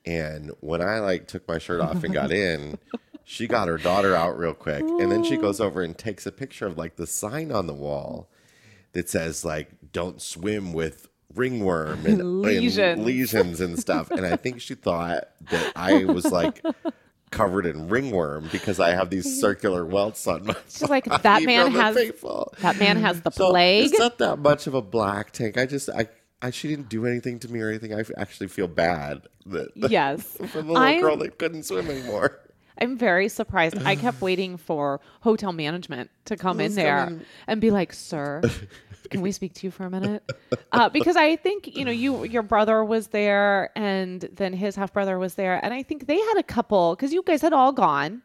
And 0.07 0.53
when 0.61 0.81
I 0.81 1.01
like 1.01 1.29
took 1.29 1.47
my 1.47 1.59
shirt 1.59 1.83
off 1.83 2.03
and 2.03 2.15
got 2.15 2.33
in, 2.33 2.79
she 3.25 3.47
got 3.47 3.69
her 3.69 3.77
daughter 3.77 4.15
out 4.15 4.39
real 4.39 4.55
quick, 4.55 4.81
and 4.81 5.13
then 5.13 5.23
she 5.23 5.37
goes 5.37 5.61
over 5.61 5.83
and 5.83 5.97
takes 5.97 6.25
a 6.25 6.33
picture 6.33 6.67
of 6.67 6.79
like 6.79 6.97
the 6.97 7.07
sign 7.07 7.53
on 7.53 7.67
the 7.67 7.75
wall 7.75 8.31
that 8.93 9.11
says 9.11 9.45
like 9.45 9.93
"Don't 9.93 10.23
swim 10.23 10.73
with 10.73 11.09
ringworm 11.35 12.07
and 12.07 12.41
lesions. 12.41 12.79
and 12.79 13.05
lesions 13.05 13.61
and 13.61 13.79
stuff." 13.79 14.11
And 14.11 14.25
I 14.25 14.37
think 14.37 14.63
she 14.63 14.75
thought 14.75 15.29
that 15.51 15.73
I 15.77 16.05
was 16.07 16.33
like 16.33 16.63
covered 17.31 17.67
in 17.67 17.89
ringworm 17.89 18.49
because 18.53 18.81
I 18.81 18.91
have 18.91 19.11
these 19.11 19.41
circular 19.41 19.85
welts 19.85 20.27
on 20.27 20.47
my. 20.47 20.57
She's 20.69 20.89
like 20.89 21.05
that 21.05 21.43
man 21.43 21.73
has 21.73 21.95
that 21.95 22.77
man 22.79 22.97
has 22.99 23.21
the 23.23 23.31
so 23.31 23.51
plague. 23.51 23.91
It's 23.91 23.99
not 23.99 24.19
that 24.19 24.39
much 24.39 24.67
of 24.67 24.75
a 24.75 24.83
black 24.83 25.33
tank. 25.33 25.59
I 25.59 25.67
just 25.67 25.89
I. 25.91 26.09
I, 26.43 26.49
she 26.51 26.69
didn't 26.69 26.89
do 26.89 27.05
anything 27.05 27.39
to 27.41 27.53
me 27.53 27.61
or 27.61 27.69
anything. 27.69 27.93
I 27.93 28.03
actually 28.17 28.47
feel 28.47 28.67
bad 28.67 29.27
that, 29.45 29.69
yes, 29.91 30.39
for 30.39 30.63
the 30.63 30.69
little 30.69 30.79
I'm, 30.79 31.03
girl 31.03 31.19
that 31.19 31.39
couldn't 31.39 31.65
swim 31.65 31.91
anymore. 31.91 32.41
I'm 32.79 32.97
very 32.97 33.29
surprised. 33.29 33.77
I 33.85 33.95
kept 33.95 34.23
waiting 34.23 34.57
for 34.57 35.03
hotel 35.21 35.53
management 35.53 36.11
to 36.25 36.39
come 36.39 36.59
in 36.61 36.75
there 36.75 37.05
coming? 37.05 37.27
and 37.47 37.61
be 37.61 37.71
like, 37.71 37.93
"Sir, 37.93 38.41
can 39.11 39.21
we 39.21 39.33
speak 39.33 39.55
to 39.55 39.67
you 39.67 39.71
for 39.71 39.85
a 39.85 39.91
minute? 39.91 40.23
Uh, 40.73 40.89
because 40.89 41.17
I 41.17 41.35
think 41.35 41.77
you 41.77 41.85
know 41.85 41.91
you 41.91 42.23
your 42.25 42.43
brother 42.43 42.85
was 42.85 43.09
there, 43.09 43.71
and 43.75 44.21
then 44.33 44.53
his 44.53 44.77
half 44.77 44.93
brother 44.93 45.19
was 45.19 45.35
there, 45.35 45.59
and 45.65 45.75
I 45.75 45.83
think 45.83 46.07
they 46.07 46.17
had 46.17 46.37
a 46.39 46.45
couple 46.45 46.95
because 46.95 47.13
you 47.13 47.25
guys 47.25 47.43
had 47.43 47.53
all 47.53 47.73
gone. 47.73 48.23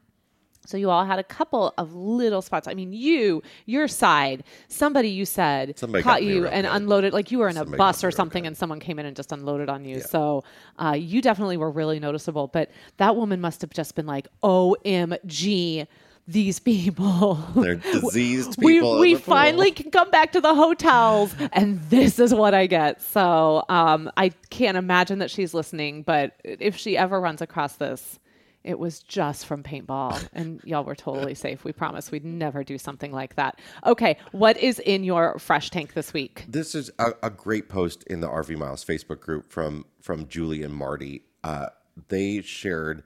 So 0.68 0.78
you 0.78 0.90
all 0.90 1.06
had 1.06 1.20
a 1.20 1.24
couple 1.24 1.74
of 1.78 1.94
little 1.94 2.42
spots. 2.42 2.68
I 2.68 2.74
mean, 2.74 2.94
you, 2.94 3.42
your 3.66 3.88
side, 3.88 4.44
somebody 4.68 5.10
you 5.10 5.26
said 5.26 5.78
somebody 5.78 6.04
caught 6.04 6.24
you 6.24 6.48
and 6.48 6.68
unloaded, 6.68 7.14
like 7.14 7.32
you 7.32 7.40
were 7.40 7.50
in 7.50 7.56
somebody 7.56 7.76
a 7.76 7.78
bus 7.78 8.04
or 8.04 8.12
something, 8.12 8.46
and 8.46 8.56
someone 8.56 8.80
came 8.80 9.00
in 9.00 9.06
and 9.06 9.16
just 9.16 9.32
unloaded 9.32 9.70
on 9.70 9.86
you. 9.86 9.98
Yeah. 9.98 10.06
So 10.06 10.44
uh, 10.78 10.96
you 10.98 11.22
definitely 11.22 11.58
were 11.58 11.72
really 11.72 12.00
noticeable. 12.00 12.48
But 12.48 12.70
that 12.98 13.16
woman 13.16 13.42
must 13.42 13.62
have 13.62 13.72
just 13.72 13.96
been 13.96 14.06
like, 14.06 14.28
"OMG." 14.44 15.88
These 16.28 16.60
people. 16.60 17.36
They're 17.56 17.76
diseased 17.76 18.60
people. 18.60 19.00
We, 19.00 19.14
we 19.14 19.16
finally 19.16 19.72
can 19.72 19.92
come 19.92 20.10
back 20.10 20.32
to 20.34 20.42
the 20.42 20.56
hotels, 20.56 21.36
and 21.54 21.80
this 21.90 22.20
is 22.20 22.34
what 22.34 22.54
I 22.54 22.68
get. 22.68 23.02
So 23.02 23.64
um, 23.70 24.10
I 24.18 24.30
can't 24.50 24.78
imagine 24.78 25.20
that 25.20 25.32
she's 25.32 25.54
listening, 25.54 26.04
but 26.04 26.34
if 26.44 26.76
she 26.76 26.98
ever 26.98 27.20
runs 27.20 27.42
across 27.42 27.76
this, 27.76 28.20
it 28.64 28.80
was 28.80 29.02
just 29.02 29.46
from 29.46 29.62
paintball, 29.62 30.28
and 30.34 30.60
y'all 30.64 30.84
were 30.84 30.96
totally 30.96 31.36
safe. 31.36 31.64
We 31.64 31.72
promise 31.72 32.10
we'd 32.10 32.26
never 32.26 32.64
do 32.64 32.80
something 32.80 33.12
like 33.12 33.36
that. 33.36 33.60
Okay, 33.86 34.18
what 34.32 34.58
is 34.58 34.80
in 34.80 35.04
your 35.04 35.38
fresh 35.38 35.70
tank 35.70 35.94
this 35.94 36.14
week? 36.14 36.46
This 36.48 36.74
is 36.74 36.90
a, 36.98 37.12
a 37.22 37.30
great 37.30 37.70
post 37.70 38.04
in 38.06 38.22
the 38.22 38.28
RV 38.28 38.58
Miles 38.58 38.84
Facebook 38.84 39.20
group 39.20 39.52
from 39.52 39.86
from 40.02 40.28
Julie 40.28 40.64
and 40.64 40.74
Marty. 40.74 41.22
Uh, 41.44 41.68
they 42.08 42.42
shared 42.42 43.04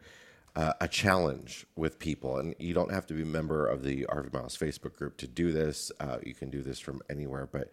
uh, 0.56 0.74
a 0.82 0.88
challenge 0.88 1.66
with 1.76 2.00
people. 2.00 2.38
And 2.38 2.56
you 2.60 2.74
don't 2.74 2.92
have 2.92 3.06
to 3.08 3.14
be 3.14 3.22
a 3.22 3.26
member 3.26 3.66
of 3.66 3.84
the 3.84 4.06
RV 4.10 4.34
Miles 4.34 4.58
Facebook 4.58 4.96
group 4.96 5.18
to 5.18 5.28
do 5.28 5.52
this. 5.52 5.92
Uh, 6.00 6.18
you 6.24 6.34
can 6.34 6.50
do 6.50 6.62
this 6.62 6.80
from 6.80 7.02
anywhere. 7.10 7.48
But 7.52 7.72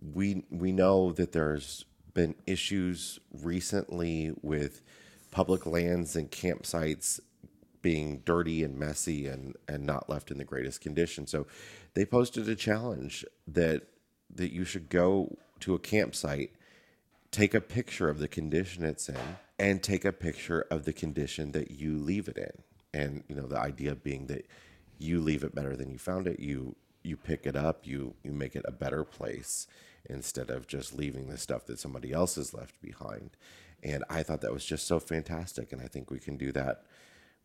we 0.00 0.44
we 0.50 0.72
know 0.72 1.12
that 1.12 1.32
there's 1.32 1.84
been 2.14 2.34
issues 2.46 3.18
recently 3.32 4.32
with 4.42 4.82
public 5.30 5.66
lands 5.66 6.16
and 6.16 6.30
campsites 6.30 7.20
being 7.82 8.22
dirty 8.24 8.64
and 8.64 8.76
messy 8.76 9.26
and, 9.26 9.54
and 9.68 9.84
not 9.84 10.10
left 10.10 10.30
in 10.30 10.38
the 10.38 10.44
greatest 10.44 10.80
condition. 10.80 11.26
So 11.26 11.46
they 11.94 12.04
posted 12.04 12.48
a 12.48 12.56
challenge 12.56 13.24
that 13.46 13.82
that 14.34 14.52
you 14.52 14.64
should 14.64 14.90
go 14.90 15.38
to 15.60 15.74
a 15.74 15.78
campsite, 15.78 16.52
take 17.30 17.54
a 17.54 17.60
picture 17.60 18.08
of 18.08 18.18
the 18.18 18.28
condition 18.28 18.84
it's 18.84 19.08
in 19.08 19.38
and 19.58 19.82
take 19.82 20.04
a 20.04 20.12
picture 20.12 20.66
of 20.70 20.84
the 20.84 20.92
condition 20.92 21.52
that 21.52 21.70
you 21.70 21.98
leave 21.98 22.28
it 22.28 22.38
in. 22.38 22.52
And 22.94 23.24
you 23.28 23.34
know, 23.34 23.46
the 23.46 23.58
idea 23.58 23.94
being 23.94 24.26
that 24.26 24.46
you 24.98 25.20
leave 25.20 25.44
it 25.44 25.54
better 25.54 25.76
than 25.76 25.90
you 25.90 25.98
found 25.98 26.26
it. 26.26 26.40
You 26.40 26.76
you 27.02 27.16
pick 27.16 27.46
it 27.46 27.56
up, 27.56 27.86
you 27.86 28.14
you 28.22 28.32
make 28.32 28.56
it 28.56 28.64
a 28.66 28.72
better 28.72 29.04
place 29.04 29.66
instead 30.08 30.50
of 30.50 30.66
just 30.66 30.94
leaving 30.94 31.28
the 31.28 31.36
stuff 31.36 31.66
that 31.66 31.78
somebody 31.78 32.12
else 32.12 32.36
has 32.36 32.54
left 32.54 32.80
behind. 32.80 33.30
And 33.82 34.04
I 34.10 34.22
thought 34.22 34.40
that 34.40 34.52
was 34.52 34.64
just 34.64 34.86
so 34.86 34.98
fantastic. 34.98 35.72
And 35.72 35.80
I 35.80 35.86
think 35.86 36.10
we 36.10 36.18
can 36.18 36.36
do 36.36 36.50
that 36.52 36.84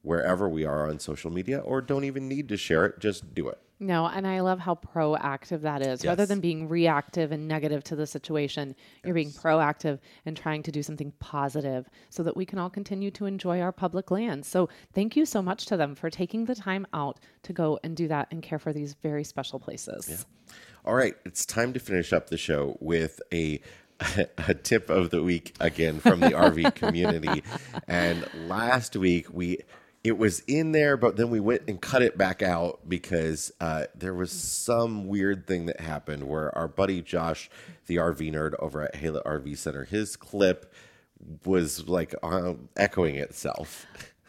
wherever 0.03 0.47
we 0.47 0.63
are 0.65 0.87
on 0.87 0.99
social 0.99 1.31
media 1.31 1.59
or 1.59 1.81
don't 1.81 2.03
even 2.03 2.27
need 2.27 2.47
to 2.49 2.57
share 2.57 2.85
it, 2.85 2.99
just 2.99 3.33
do 3.33 3.47
it. 3.49 3.57
No, 3.79 4.05
and 4.05 4.25
I 4.25 4.39
love 4.39 4.59
how 4.59 4.75
proactive 4.75 5.61
that 5.61 5.81
is. 5.81 6.05
Rather 6.05 6.25
than 6.25 6.39
being 6.39 6.69
reactive 6.69 7.31
and 7.31 7.47
negative 7.47 7.83
to 7.85 7.95
the 7.95 8.07
situation, 8.07 8.75
you're 9.03 9.13
being 9.13 9.31
proactive 9.31 9.99
and 10.25 10.37
trying 10.37 10.63
to 10.63 10.71
do 10.71 10.83
something 10.83 11.11
positive 11.19 11.89
so 12.09 12.23
that 12.23 12.37
we 12.37 12.45
can 12.45 12.59
all 12.59 12.69
continue 12.69 13.11
to 13.11 13.25
enjoy 13.25 13.59
our 13.59 13.73
public 13.73 14.09
lands. 14.09 14.47
So, 14.47 14.69
thank 14.93 15.17
you 15.17 15.25
so 15.25 15.41
much 15.41 15.65
to 15.65 15.75
them 15.75 15.95
for 15.95 16.09
taking 16.09 16.45
the 16.45 16.55
time 16.55 16.87
out 16.93 17.19
to 17.43 17.51
go 17.51 17.77
and 17.83 17.97
do 17.97 18.07
that 18.07 18.27
and 18.31 18.41
care 18.41 18.59
for 18.59 18.71
these 18.71 18.93
very 18.93 19.25
special 19.25 19.59
places. 19.59 20.07
Yeah. 20.09 20.55
All 20.85 20.95
right, 20.95 21.15
it's 21.25 21.45
time 21.45 21.73
to 21.73 21.79
finish 21.79 22.13
up 22.13 22.29
the 22.29 22.37
show 22.37 22.77
with 22.79 23.21
a 23.33 23.59
a 24.47 24.53
tip 24.53 24.89
of 24.89 25.09
the 25.09 25.21
week 25.21 25.55
again 25.59 25.99
from 25.99 26.19
the 26.19 26.29
RV 26.29 26.75
community. 26.75 27.43
And 27.87 28.27
last 28.47 28.95
week 28.95 29.27
we 29.31 29.59
it 30.03 30.17
was 30.17 30.41
in 30.41 30.73
there, 30.73 30.97
but 30.97 31.15
then 31.15 31.29
we 31.29 31.39
went 31.39 31.63
and 31.67 31.81
cut 31.81 32.01
it 32.01 32.17
back 32.17 32.41
out 32.41 32.81
because 32.87 33.51
uh, 33.61 33.85
there 33.95 34.13
was 34.13 34.31
some 34.31 35.07
weird 35.07 35.47
thing 35.47 35.65
that 35.67 35.79
happened 35.79 36.27
where 36.27 36.55
our 36.57 36.67
buddy 36.67 37.01
Josh, 37.01 37.49
the 37.87 37.95
RV 37.95 38.33
nerd 38.33 38.53
over 38.59 38.81
at 38.81 38.95
Haylett 38.95 39.23
RV 39.23 39.57
Center, 39.57 39.85
his 39.85 40.17
clip 40.17 40.73
was 41.45 41.87
like 41.87 42.13
uh, 42.21 42.53
echoing 42.75 43.15
itself. 43.15 43.85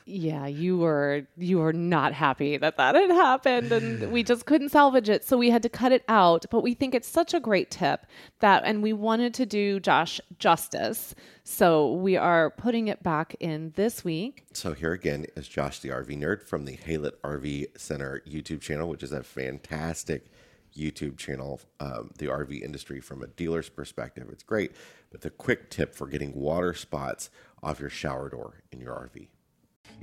Yeah, 0.06 0.46
you 0.46 0.76
were 0.76 1.26
you 1.36 1.58
were 1.58 1.72
not 1.72 2.12
happy 2.12 2.58
that 2.58 2.76
that 2.76 2.94
had 2.94 3.10
happened 3.10 3.72
and 3.72 4.12
we 4.12 4.22
just 4.22 4.44
couldn't 4.44 4.68
salvage 4.68 5.08
it, 5.08 5.24
so 5.24 5.38
we 5.38 5.48
had 5.48 5.62
to 5.62 5.70
cut 5.70 5.92
it 5.92 6.04
out, 6.08 6.44
but 6.50 6.62
we 6.62 6.74
think 6.74 6.94
it's 6.94 7.08
such 7.08 7.32
a 7.32 7.40
great 7.40 7.70
tip 7.70 8.04
that 8.40 8.64
and 8.66 8.82
we 8.82 8.92
wanted 8.92 9.32
to 9.34 9.46
do 9.46 9.80
Josh 9.80 10.20
justice. 10.38 11.14
So 11.42 11.92
we 11.92 12.16
are 12.16 12.50
putting 12.50 12.88
it 12.88 13.02
back 13.02 13.34
in 13.40 13.72
this 13.76 14.04
week. 14.04 14.44
So 14.52 14.74
here 14.74 14.92
again 14.92 15.24
is 15.36 15.48
Josh 15.48 15.80
the 15.80 15.88
RV 15.88 16.18
nerd 16.18 16.42
from 16.42 16.66
the 16.66 16.76
Haylett 16.76 17.18
RV 17.22 17.78
Center 17.78 18.22
YouTube 18.28 18.60
channel, 18.60 18.88
which 18.88 19.02
is 19.02 19.12
a 19.12 19.22
fantastic 19.22 20.26
YouTube 20.76 21.16
channel. 21.16 21.60
Um, 21.80 22.10
the 22.18 22.26
RV 22.26 22.62
industry 22.62 23.00
from 23.00 23.22
a 23.22 23.26
dealer's 23.26 23.68
perspective, 23.68 24.28
it's 24.30 24.42
great. 24.42 24.72
But 25.10 25.22
the 25.22 25.30
quick 25.30 25.70
tip 25.70 25.94
for 25.94 26.06
getting 26.06 26.34
water 26.34 26.74
spots 26.74 27.30
off 27.62 27.80
your 27.80 27.90
shower 27.90 28.28
door 28.28 28.62
in 28.70 28.80
your 28.80 28.94
RV. 28.94 29.28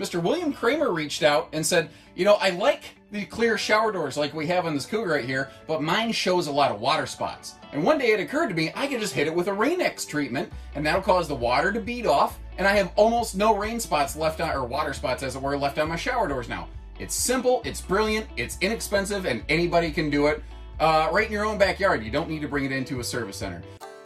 Mr. 0.02 0.20
William 0.20 0.52
Kramer 0.52 0.91
reached 0.91 1.22
out 1.22 1.47
and 1.54 1.64
said, 1.64 1.91
You 2.16 2.26
know, 2.26 2.34
I 2.41 2.49
like 2.49 2.95
the 3.12 3.24
clear 3.26 3.56
shower 3.56 3.91
doors 3.91 4.18
like 4.18 4.34
we 4.34 4.47
have 4.47 4.66
on 4.66 4.74
this 4.74 4.88
Cougar 4.88 5.12
right 5.12 5.24
here, 5.24 5.52
but 5.68 5.84
mine 5.84 6.12
shows 6.12 6.47
a 6.47 6.52
lot 6.52 6.72
of 6.72 6.82
water 6.82 7.06
spots. 7.06 7.54
And 7.72 7.84
one 7.84 7.99
day 7.99 8.08
it 8.08 8.20
occurred 8.20 8.47
to 8.47 8.56
me 8.56 8.72
I 8.74 8.88
could 8.88 8.99
just 8.99 9.14
hit 9.14 9.28
it 9.28 9.36
with 9.36 9.47
a 9.47 9.54
Rain-X 9.54 10.06
treatment, 10.06 10.52
and 10.74 10.84
that'll 10.84 11.04
cause 11.04 11.28
the 11.28 11.36
water 11.36 11.72
to 11.72 11.80
bead 11.80 12.08
off, 12.08 12.39
and 12.58 12.68
I 12.68 12.72
have 12.78 12.91
almost 12.95 13.36
no 13.36 13.56
rain 13.56 13.80
spots 13.80 14.16
left 14.16 14.41
on, 14.41 14.49
or 14.49 14.66
water 14.66 14.93
spots 14.93 15.22
as 15.22 15.36
it 15.36 15.41
were, 15.41 15.56
left 15.56 15.78
on 15.78 15.88
my 15.88 15.95
shower 15.97 16.28
doors 16.28 16.49
now. 16.49 16.68
It's 16.97 17.14
simple, 17.14 17.62
it's 17.64 17.80
brilliant, 17.80 18.26
it's 18.38 18.58
inexpensive, 18.62 19.26
and 19.26 19.43
anybody 19.49 19.91
can 19.91 20.10
do 20.10 20.26
it 20.28 20.41
uh, 20.80 21.10
right 21.12 21.28
in 21.28 21.32
your 21.32 21.45
own 21.45 21.60
backyard. 21.60 22.04
You 22.04 22.10
don't 22.10 22.28
need 22.28 22.41
to 22.41 22.47
bring 22.47 22.66
it 22.66 22.72
into 22.72 23.02
a 23.02 23.04
service 23.04 23.38
center. 23.38 23.62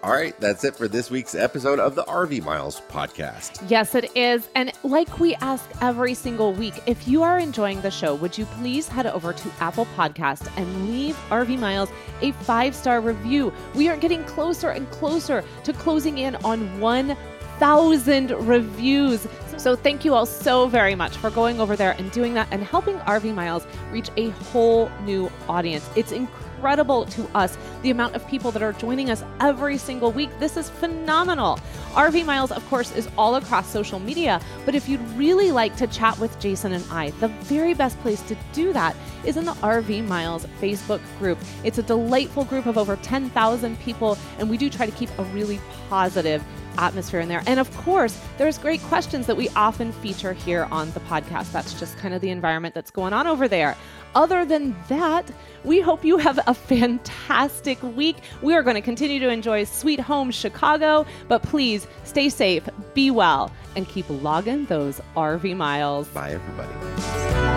All 0.05 0.11
right, 0.11 0.39
that's 0.39 0.63
it 0.63 0.75
for 0.75 0.87
this 0.87 1.09
week's 1.09 1.33
episode 1.33 1.79
of 1.79 1.95
the 1.95 2.03
RV 2.03 2.43
Miles 2.43 2.79
podcast. 2.81 3.67
Yes, 3.67 3.95
it 3.95 4.15
is. 4.15 4.47
And 4.53 4.71
like 4.83 5.19
we 5.19 5.33
ask 5.37 5.67
every 5.81 6.13
single 6.13 6.53
week, 6.53 6.75
if 6.85 7.07
you 7.07 7.23
are 7.23 7.39
enjoying 7.39 7.81
the 7.81 7.89
show, 7.89 8.13
would 8.13 8.37
you 8.37 8.45
please 8.45 8.87
head 8.87 9.07
over 9.07 9.33
to 9.33 9.51
Apple 9.59 9.87
Podcast 9.97 10.47
and 10.57 10.91
leave 10.91 11.15
RV 11.31 11.57
Miles 11.57 11.89
a 12.21 12.33
five 12.33 12.75
star 12.75 13.01
review? 13.01 13.51
We 13.73 13.89
are 13.89 13.97
getting 13.97 14.23
closer 14.25 14.69
and 14.69 14.87
closer 14.91 15.43
to 15.63 15.73
closing 15.73 16.19
in 16.19 16.35
on 16.45 16.79
1,000 16.79 18.29
reviews. 18.47 19.27
So 19.57 19.75
thank 19.75 20.05
you 20.05 20.13
all 20.13 20.27
so 20.27 20.67
very 20.67 20.93
much 20.93 21.17
for 21.17 21.31
going 21.31 21.59
over 21.59 21.75
there 21.75 21.95
and 21.97 22.11
doing 22.11 22.35
that 22.35 22.47
and 22.51 22.63
helping 22.63 22.99
RV 22.99 23.33
Miles 23.33 23.65
reach 23.89 24.11
a 24.17 24.29
whole 24.29 24.91
new 25.03 25.31
audience. 25.49 25.89
It's 25.95 26.11
incredible 26.55 27.05
to 27.05 27.27
us 27.35 27.57
the 27.81 27.91
amount 27.91 28.15
of 28.15 28.27
people 28.27 28.51
that 28.51 28.63
are 28.63 28.73
joining 28.73 29.09
us 29.09 29.23
every 29.39 29.77
single 29.77 30.11
week. 30.11 30.29
This 30.39 30.57
is 30.57 30.69
phenomenal. 30.69 31.59
RV 31.93 32.25
Miles, 32.25 32.51
of 32.51 32.65
course, 32.69 32.91
is 32.95 33.07
all 33.17 33.35
across 33.35 33.67
social 33.67 33.99
media, 33.99 34.41
but 34.65 34.75
if 34.75 34.87
you'd 34.87 35.01
really 35.11 35.51
like 35.51 35.75
to 35.77 35.87
chat 35.87 36.17
with 36.19 36.37
Jason 36.39 36.73
and 36.73 36.85
I, 36.89 37.11
the 37.11 37.27
very 37.27 37.73
best 37.73 37.99
place 37.99 38.21
to 38.23 38.37
do 38.53 38.73
that 38.73 38.95
is 39.25 39.37
in 39.37 39.45
the 39.45 39.53
RV 39.53 40.07
Miles 40.07 40.45
Facebook 40.61 41.01
group. 41.19 41.37
It's 41.63 41.77
a 41.77 41.83
delightful 41.83 42.45
group 42.45 42.65
of 42.65 42.77
over 42.77 42.95
10,000 42.97 43.79
people, 43.79 44.17
and 44.39 44.49
we 44.49 44.57
do 44.57 44.69
try 44.69 44.85
to 44.85 44.91
keep 44.93 45.09
a 45.17 45.23
really 45.25 45.59
positive 45.89 46.43
atmosphere 46.77 47.19
in 47.19 47.29
there. 47.29 47.43
And 47.47 47.59
of 47.59 47.75
course, 47.77 48.19
there's 48.37 48.57
great 48.57 48.81
questions 48.83 49.27
that 49.27 49.37
we 49.37 49.49
often 49.49 49.91
feature 49.91 50.33
here 50.33 50.67
on 50.71 50.91
the 50.91 50.99
podcast. 51.01 51.51
That's 51.51 51.77
just 51.79 51.97
kind 51.97 52.13
of 52.13 52.21
the 52.21 52.29
environment 52.29 52.75
that's 52.75 52.91
going 52.91 53.13
on 53.13 53.27
over 53.27 53.47
there. 53.47 53.75
Other 54.15 54.45
than 54.45 54.75
that, 54.87 55.29
we 55.63 55.81
hope 55.81 56.05
you 56.05 56.17
have 56.17 56.39
a 56.47 56.53
fantastic 56.53 57.81
week. 57.83 58.17
We 58.41 58.53
are 58.53 58.63
going 58.63 58.75
to 58.75 58.81
continue 58.81 59.19
to 59.19 59.29
enjoy 59.29 59.65
Sweet 59.65 59.99
Home 59.99 60.31
Chicago, 60.31 61.05
but 61.27 61.43
please 61.43 61.87
stay 62.03 62.29
safe, 62.29 62.67
be 62.93 63.11
well, 63.11 63.51
and 63.75 63.87
keep 63.87 64.05
logging 64.09 64.65
those 64.65 65.01
RV 65.17 65.55
miles. 65.57 66.07
Bye, 66.09 66.31
everybody. 66.31 67.54